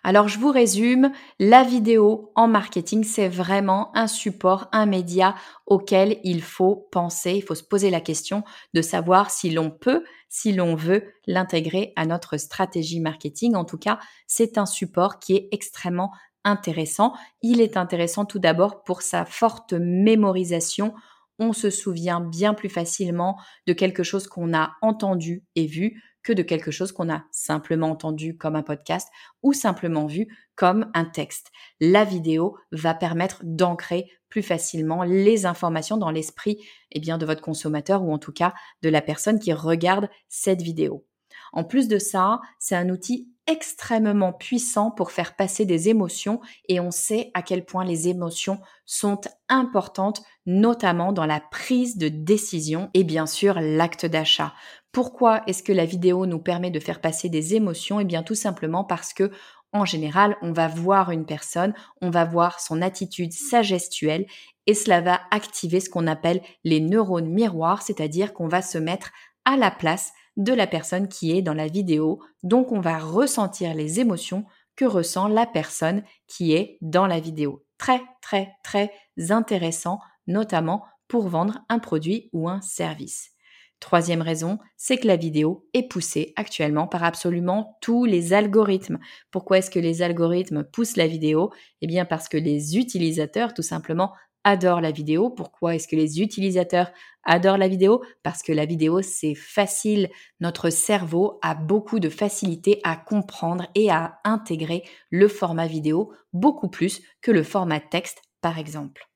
Alors 0.05 0.27
je 0.27 0.37
vous 0.37 0.51
résume, 0.51 1.13
la 1.39 1.63
vidéo 1.63 2.33
en 2.35 2.49
marketing, 2.49 3.05
c'est 3.05 3.29
vraiment 3.29 3.95
un 3.95 4.07
support, 4.07 4.67
un 4.73 4.85
média 4.85 5.33
auquel 5.65 6.19
il 6.25 6.41
faut 6.41 6.89
penser, 6.91 7.35
il 7.35 7.41
faut 7.41 7.55
se 7.55 7.63
poser 7.63 7.89
la 7.89 8.01
question 8.01 8.43
de 8.73 8.81
savoir 8.81 9.31
si 9.31 9.49
l'on 9.49 9.71
peut, 9.71 10.03
si 10.27 10.51
l'on 10.51 10.75
veut 10.75 11.05
l'intégrer 11.25 11.93
à 11.95 12.05
notre 12.05 12.35
stratégie 12.35 12.99
marketing. 12.99 13.55
En 13.55 13.63
tout 13.63 13.77
cas, 13.77 13.97
c'est 14.27 14.57
un 14.57 14.65
support 14.65 15.19
qui 15.19 15.37
est 15.37 15.47
extrêmement 15.51 16.11
intéressant. 16.43 17.13
Il 17.41 17.61
est 17.61 17.77
intéressant 17.77 18.25
tout 18.25 18.39
d'abord 18.39 18.83
pour 18.83 19.03
sa 19.03 19.23
forte 19.23 19.71
mémorisation 19.71 20.93
on 21.39 21.53
se 21.53 21.69
souvient 21.69 22.21
bien 22.21 22.53
plus 22.53 22.69
facilement 22.69 23.39
de 23.67 23.73
quelque 23.73 24.03
chose 24.03 24.27
qu'on 24.27 24.53
a 24.53 24.73
entendu 24.81 25.43
et 25.55 25.65
vu 25.65 26.01
que 26.23 26.33
de 26.33 26.41
quelque 26.41 26.71
chose 26.71 26.91
qu'on 26.91 27.11
a 27.11 27.25
simplement 27.31 27.91
entendu 27.91 28.37
comme 28.37 28.55
un 28.55 28.63
podcast 28.63 29.09
ou 29.41 29.53
simplement 29.53 30.07
vu 30.07 30.27
comme 30.55 30.89
un 30.93 31.05
texte. 31.05 31.51
La 31.79 32.05
vidéo 32.05 32.57
va 32.71 32.93
permettre 32.93 33.41
d'ancrer 33.43 34.09
plus 34.29 34.41
facilement 34.41 35.03
les 35.03 35.45
informations 35.45 35.97
dans 35.97 36.11
l'esprit 36.11 36.57
eh 36.91 36.99
bien, 36.99 37.17
de 37.17 37.25
votre 37.25 37.41
consommateur 37.41 38.03
ou 38.03 38.11
en 38.11 38.17
tout 38.17 38.31
cas 38.31 38.53
de 38.81 38.89
la 38.89 39.01
personne 39.01 39.39
qui 39.39 39.53
regarde 39.53 40.09
cette 40.29 40.61
vidéo. 40.61 41.05
En 41.51 41.63
plus 41.63 41.87
de 41.87 41.99
ça, 41.99 42.39
c'est 42.57 42.75
un 42.75 42.89
outil 42.89 43.32
extrêmement 43.47 44.33
puissant 44.33 44.91
pour 44.91 45.11
faire 45.11 45.35
passer 45.35 45.65
des 45.65 45.89
émotions 45.89 46.39
et 46.69 46.79
on 46.79 46.91
sait 46.91 47.31
à 47.33 47.41
quel 47.41 47.65
point 47.65 47.83
les 47.83 48.07
émotions 48.07 48.59
sont 48.85 49.19
importantes, 49.49 50.23
notamment 50.45 51.11
dans 51.11 51.25
la 51.25 51.39
prise 51.39 51.97
de 51.97 52.07
décision 52.07 52.89
et 52.93 53.03
bien 53.03 53.25
sûr 53.25 53.59
l'acte 53.59 54.05
d'achat. 54.05 54.53
Pourquoi 54.91 55.41
est-ce 55.47 55.63
que 55.63 55.73
la 55.73 55.85
vidéo 55.85 56.25
nous 56.25 56.39
permet 56.39 56.71
de 56.71 56.79
faire 56.79 57.01
passer 57.01 57.27
des 57.27 57.55
émotions? 57.55 57.99
Eh 57.99 58.05
bien 58.05 58.23
tout 58.23 58.35
simplement 58.35 58.83
parce 58.83 59.13
que 59.13 59.31
en 59.73 59.85
général, 59.85 60.37
on 60.43 60.51
va 60.51 60.67
voir 60.67 61.09
une 61.09 61.25
personne, 61.25 61.73
on 61.99 62.11
va 62.11 62.25
voir 62.25 62.59
son 62.59 62.81
attitude, 62.83 63.33
sa 63.33 63.63
gestuelle, 63.63 64.27
et 64.67 64.75
cela 64.75 65.01
va 65.01 65.21
activer 65.31 65.79
ce 65.79 65.89
qu'on 65.89 66.05
appelle 66.05 66.41
les 66.63 66.79
neurones 66.79 67.29
miroirs, 67.29 67.81
c'est-à-dire 67.81 68.33
qu'on 68.33 68.47
va 68.47 68.61
se 68.61 68.77
mettre 68.77 69.11
à 69.45 69.57
la 69.57 69.71
place 69.71 70.13
de 70.37 70.53
la 70.53 70.67
personne 70.67 71.07
qui 71.07 71.31
est 71.31 71.41
dans 71.41 71.53
la 71.53 71.67
vidéo, 71.67 72.21
donc 72.43 72.71
on 72.71 72.79
va 72.79 72.97
ressentir 72.97 73.73
les 73.73 73.99
émotions 73.99 74.45
que 74.75 74.85
ressent 74.85 75.27
la 75.27 75.45
personne 75.45 76.03
qui 76.27 76.53
est 76.53 76.77
dans 76.81 77.07
la 77.07 77.19
vidéo. 77.19 77.63
Très, 77.77 78.01
très, 78.21 78.53
très 78.63 78.91
intéressant, 79.29 79.99
notamment 80.27 80.83
pour 81.07 81.27
vendre 81.27 81.59
un 81.69 81.79
produit 81.79 82.29
ou 82.33 82.49
un 82.49 82.61
service. 82.61 83.33
Troisième 83.79 84.21
raison, 84.21 84.59
c'est 84.77 84.95
que 84.95 85.07
la 85.07 85.17
vidéo 85.17 85.67
est 85.73 85.89
poussée 85.89 86.31
actuellement 86.37 86.87
par 86.87 87.03
absolument 87.03 87.77
tous 87.81 88.05
les 88.05 88.31
algorithmes. 88.31 88.97
Pourquoi 89.29 89.57
est-ce 89.57 89.69
que 89.69 89.79
les 89.79 90.01
algorithmes 90.01 90.63
poussent 90.63 90.95
la 90.95 91.05
vidéo? 91.05 91.51
Eh 91.81 91.87
bien 91.87 92.05
parce 92.05 92.29
que 92.29 92.37
les 92.37 92.77
utilisateurs 92.77 93.53
tout 93.53 93.61
simplement 93.61 94.13
adorent 94.43 94.81
la 94.81 94.91
vidéo. 94.91 95.29
Pourquoi 95.29 95.75
est-ce 95.75 95.87
que 95.87 95.95
les 95.95 96.21
utilisateurs 96.21 96.91
adorent 97.23 97.57
la 97.57 97.67
vidéo? 97.67 98.03
Parce 98.23 98.41
que 98.41 98.51
la 98.51 98.65
vidéo, 98.65 99.01
c'est 99.01 99.35
facile. 99.35 100.09
Notre 100.39 100.69
cerveau 100.69 101.39
a 101.41 101.55
beaucoup 101.55 101.99
de 101.99 102.09
facilité 102.09 102.79
à 102.83 102.95
comprendre 102.95 103.67
et 103.75 103.89
à 103.89 104.19
intégrer 104.23 104.83
le 105.09 105.27
format 105.27 105.67
vidéo 105.67 106.13
beaucoup 106.33 106.69
plus 106.69 107.01
que 107.21 107.31
le 107.31 107.43
format 107.43 107.79
texte, 107.79 108.21
par 108.41 108.59
exemple. 108.59 109.12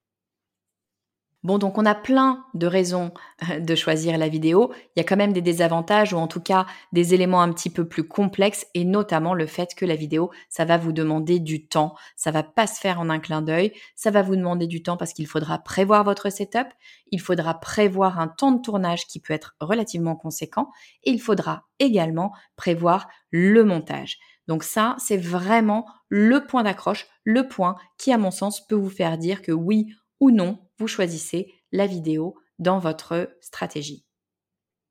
Bon, 1.44 1.60
donc 1.60 1.78
on 1.78 1.86
a 1.86 1.94
plein 1.94 2.46
de 2.56 2.66
raisons 2.66 3.14
euh, 3.50 3.60
de 3.60 3.76
choisir 3.76 4.18
la 4.18 4.28
vidéo. 4.28 4.74
Il 4.96 5.00
y 5.00 5.02
a 5.02 5.04
quand 5.04 5.16
même 5.16 5.34
des 5.34 5.44
désavantages 5.44 6.12
ou 6.12 6.18
en 6.18 6.28
tout 6.28 6.42
cas 6.42 6.66
des 6.94 7.14
éléments 7.14 7.42
un 7.42 7.54
petit 7.54 7.70
peu 7.70 7.88
plus 7.88 8.08
complexes 8.08 8.66
et 8.74 8.84
notamment 8.84 9.36
le 9.36 9.46
fait 9.46 9.76
que 9.76 9.86
la 9.86 9.96
vidéo, 9.96 10.32
ça 10.50 10.66
va 10.66 10.78
vous 10.78 10.92
demander 10.92 11.40
du 11.40 11.68
temps. 11.68 11.94
Ça 12.16 12.32
va 12.32 12.42
pas 12.42 12.66
se 12.66 12.80
faire 12.80 13.00
en 13.00 13.10
un 13.10 13.20
clin 13.20 13.44
d'œil. 13.44 13.72
Ça 13.96 14.10
va 14.10 14.24
vous 14.24 14.36
demander 14.36 14.66
du 14.66 14.82
temps 14.82 14.98
parce 14.98 15.14
qu'il 15.14 15.28
faudra 15.28 15.60
prévoir 15.60 16.04
votre 16.04 16.32
setup. 16.32 16.68
Il 17.12 17.22
faudra 17.22 17.54
prévoir 17.54 18.20
un 18.20 18.28
temps 18.28 18.52
de 18.52 18.62
tournage 18.62 19.06
qui 19.06 19.20
peut 19.20 19.34
être 19.34 19.56
relativement 19.60 20.16
conséquent 20.16 20.72
et 21.04 21.12
il 21.12 21.22
faudra 21.22 21.68
également 21.78 22.34
prévoir 22.56 23.08
le 23.30 23.64
montage. 23.64 24.18
Donc 24.48 24.64
ça, 24.64 24.96
c'est 24.98 25.18
vraiment 25.18 25.86
le 26.10 26.46
point 26.46 26.64
d'accroche, 26.64 27.06
le 27.24 27.48
point 27.48 27.76
qui, 27.98 28.12
à 28.12 28.18
mon 28.18 28.32
sens, 28.32 28.66
peut 28.66 28.76
vous 28.76 28.90
faire 28.90 29.18
dire 29.18 29.42
que 29.42 29.52
oui 29.52 29.94
ou 30.20 30.32
non, 30.32 30.60
vous 30.80 30.88
choisissez 30.88 31.54
la 31.72 31.88
vidéo 31.88 32.36
dans 32.60 32.80
votre 32.80 33.30
stratégie. 33.42 34.08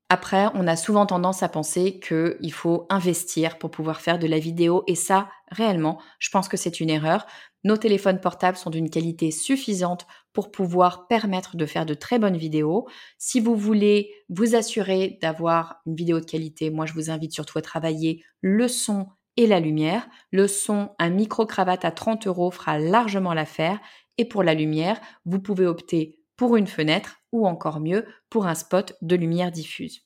Après, 0.09 0.47
on 0.55 0.69
a 0.69 0.77
souvent 0.77 1.05
tendance 1.05 1.43
à 1.43 1.49
penser 1.49 1.99
qu'il 1.99 2.53
faut 2.53 2.87
investir 2.91 3.59
pour 3.59 3.73
pouvoir 3.73 4.01
faire 4.01 4.21
de 4.21 4.29
la 4.29 4.39
vidéo 4.39 4.85
et 4.87 4.95
ça, 4.95 5.29
réellement, 5.51 6.01
je 6.21 6.31
pense 6.31 6.49
que 6.49 6.57
c'est 6.57 6.79
une 6.79 6.91
erreur. 6.91 7.27
Nos 7.65 7.77
téléphones 7.77 8.21
portables 8.21 8.57
sont 8.57 8.71
d'une 8.71 8.89
qualité 8.89 9.33
suffisante 9.33 10.07
pour 10.33 10.53
pouvoir 10.53 11.09
permettre 11.09 11.57
de 11.57 11.67
faire 11.67 11.87
de 11.87 11.95
très 11.95 12.21
bonnes 12.21 12.37
vidéos. 12.37 12.87
Si 13.19 13.41
vous 13.41 13.57
voulez 13.57 14.13
vous 14.29 14.55
assurer 14.55 15.19
d'avoir 15.23 15.81
une 15.87 15.97
vidéo 15.97 16.21
de 16.21 16.25
qualité, 16.25 16.71
moi 16.71 16.87
je 16.87 16.93
vous 16.93 17.11
invite 17.11 17.33
surtout 17.33 17.59
à 17.59 17.63
travailler 17.63 18.23
le 18.43 18.69
son 18.69 19.09
et 19.37 19.49
la 19.49 19.59
lumière. 19.59 20.07
Le 20.31 20.47
son, 20.47 20.91
un 21.01 21.11
micro-cravate 21.11 21.85
à 21.85 21.91
30 21.91 22.29
euros 22.29 22.53
fera 22.53 22.79
largement 22.79 23.35
l'affaire 23.35 23.81
et 24.19 24.25
pour 24.25 24.43
la 24.43 24.55
lumière, 24.55 25.01
vous 25.25 25.41
pouvez 25.41 25.67
opter 25.67 26.21
pour 26.37 26.57
une 26.57 26.67
fenêtre 26.67 27.19
ou 27.33 27.47
encore 27.47 27.81
mieux 27.81 28.05
pour 28.31 28.47
un 28.47 28.55
spot 28.55 28.95
de 29.03 29.17
lumière 29.17 29.51
diffuse. 29.51 30.03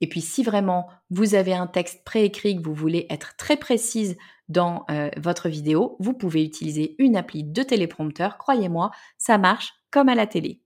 Et 0.00 0.08
puis 0.08 0.20
si 0.20 0.42
vraiment 0.42 0.88
vous 1.10 1.34
avez 1.34 1.54
un 1.54 1.66
texte 1.66 2.04
préécrit 2.04 2.56
que 2.56 2.62
vous 2.62 2.74
voulez 2.74 3.06
être 3.10 3.36
très 3.36 3.56
précise 3.56 4.16
dans 4.48 4.84
euh, 4.90 5.10
votre 5.16 5.48
vidéo, 5.48 5.96
vous 5.98 6.14
pouvez 6.14 6.44
utiliser 6.44 6.94
une 6.98 7.16
appli 7.16 7.44
de 7.44 7.62
téléprompteur. 7.62 8.38
Croyez-moi, 8.38 8.90
ça 9.18 9.38
marche 9.38 9.74
comme 9.90 10.08
à 10.08 10.14
la 10.14 10.26
télé. 10.26 10.62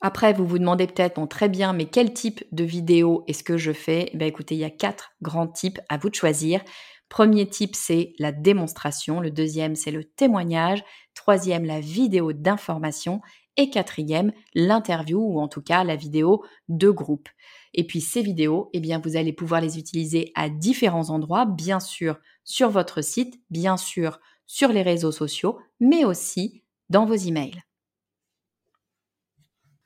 Après, 0.00 0.34
vous 0.34 0.46
vous 0.46 0.58
demandez 0.58 0.86
peut-être, 0.86 1.26
très 1.28 1.48
bien, 1.48 1.72
mais 1.72 1.86
quel 1.86 2.12
type 2.12 2.44
de 2.52 2.62
vidéo 2.62 3.24
est-ce 3.26 3.42
que 3.42 3.56
je 3.56 3.72
fais? 3.72 4.10
Eh 4.12 4.26
Écoutez, 4.26 4.54
il 4.54 4.58
y 4.58 4.64
a 4.64 4.70
quatre 4.70 5.12
grands 5.22 5.46
types 5.46 5.80
à 5.88 5.96
vous 5.96 6.10
de 6.10 6.14
choisir. 6.14 6.60
Premier 7.08 7.48
type, 7.48 7.76
c'est 7.76 8.14
la 8.18 8.32
démonstration. 8.32 9.20
Le 9.20 9.30
deuxième, 9.30 9.76
c'est 9.76 9.90
le 9.90 10.04
témoignage. 10.04 10.84
Troisième, 11.14 11.64
la 11.64 11.80
vidéo 11.80 12.32
d'information. 12.32 13.20
Et 13.56 13.70
quatrième, 13.70 14.32
l'interview 14.54 15.20
ou 15.20 15.40
en 15.40 15.46
tout 15.46 15.62
cas 15.62 15.84
la 15.84 15.94
vidéo 15.94 16.44
de 16.68 16.90
groupe. 16.90 17.28
Et 17.72 17.86
puis 17.86 18.00
ces 18.00 18.22
vidéos, 18.22 18.68
eh 18.72 18.80
bien, 18.80 18.98
vous 18.98 19.16
allez 19.16 19.32
pouvoir 19.32 19.60
les 19.60 19.78
utiliser 19.78 20.32
à 20.34 20.48
différents 20.48 21.10
endroits, 21.10 21.46
bien 21.46 21.78
sûr 21.78 22.18
sur 22.42 22.68
votre 22.70 23.02
site, 23.02 23.40
bien 23.50 23.76
sûr 23.76 24.18
sur 24.46 24.70
les 24.70 24.82
réseaux 24.82 25.12
sociaux, 25.12 25.58
mais 25.80 26.04
aussi 26.04 26.64
dans 26.90 27.06
vos 27.06 27.14
emails. 27.14 27.62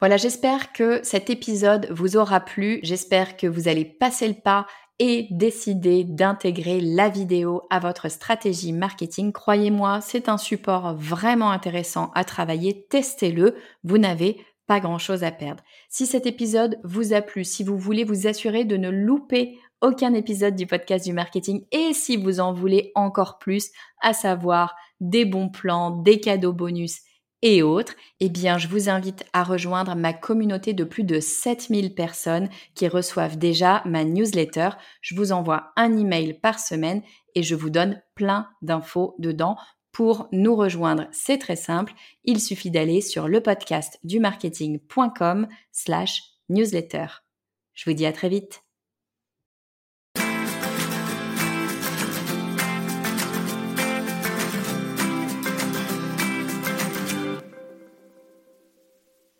Voilà, 0.00 0.16
j'espère 0.16 0.72
que 0.72 1.00
cet 1.02 1.28
épisode 1.28 1.88
vous 1.90 2.16
aura 2.16 2.40
plu. 2.40 2.78
J'espère 2.82 3.36
que 3.36 3.48
vous 3.48 3.66
allez 3.66 3.84
passer 3.84 4.28
le 4.28 4.40
pas 4.40 4.66
et 4.98 5.28
décider 5.30 6.04
d'intégrer 6.04 6.80
la 6.80 7.08
vidéo 7.08 7.62
à 7.70 7.78
votre 7.78 8.08
stratégie 8.08 8.72
marketing. 8.72 9.32
Croyez-moi, 9.32 10.00
c'est 10.00 10.28
un 10.28 10.38
support 10.38 10.94
vraiment 10.94 11.50
intéressant 11.50 12.10
à 12.14 12.24
travailler. 12.24 12.86
Testez-le. 12.88 13.54
Vous 13.84 13.98
n'avez 13.98 14.44
pas 14.66 14.80
grand-chose 14.80 15.24
à 15.24 15.30
perdre. 15.30 15.62
Si 15.88 16.06
cet 16.06 16.26
épisode 16.26 16.78
vous 16.84 17.12
a 17.14 17.22
plu, 17.22 17.44
si 17.44 17.64
vous 17.64 17.78
voulez 17.78 18.04
vous 18.04 18.26
assurer 18.26 18.64
de 18.64 18.76
ne 18.76 18.90
louper 18.90 19.58
aucun 19.80 20.12
épisode 20.14 20.56
du 20.56 20.66
podcast 20.66 21.04
du 21.04 21.12
marketing 21.12 21.64
et 21.72 21.94
si 21.94 22.16
vous 22.16 22.40
en 22.40 22.52
voulez 22.52 22.90
encore 22.94 23.38
plus, 23.38 23.70
à 24.02 24.12
savoir 24.12 24.74
des 25.00 25.24
bons 25.24 25.48
plans, 25.48 25.90
des 25.90 26.20
cadeaux 26.20 26.52
bonus 26.52 27.00
et 27.42 27.62
autres, 27.62 27.94
eh 28.20 28.28
bien, 28.28 28.58
je 28.58 28.66
vous 28.66 28.88
invite 28.88 29.24
à 29.32 29.44
rejoindre 29.44 29.94
ma 29.94 30.12
communauté 30.12 30.72
de 30.72 30.84
plus 30.84 31.04
de 31.04 31.20
7000 31.20 31.94
personnes 31.94 32.48
qui 32.74 32.88
reçoivent 32.88 33.38
déjà 33.38 33.82
ma 33.84 34.04
newsletter. 34.04 34.70
Je 35.00 35.14
vous 35.14 35.30
envoie 35.30 35.72
un 35.76 35.96
email 35.96 36.34
par 36.34 36.58
semaine 36.58 37.02
et 37.34 37.42
je 37.44 37.54
vous 37.54 37.70
donne 37.70 38.02
plein 38.14 38.48
d'infos 38.62 39.14
dedans. 39.18 39.56
Pour 39.92 40.28
nous 40.32 40.56
rejoindre, 40.56 41.06
c'est 41.12 41.38
très 41.38 41.56
simple. 41.56 41.92
Il 42.24 42.40
suffit 42.40 42.70
d'aller 42.70 43.00
sur 43.00 43.28
le 43.28 43.40
podcast 43.40 43.98
du 44.02 44.18
marketing.com 44.18 45.46
slash 45.72 46.22
newsletter. 46.48 47.06
Je 47.74 47.88
vous 47.88 47.94
dis 47.94 48.06
à 48.06 48.12
très 48.12 48.28
vite. 48.28 48.67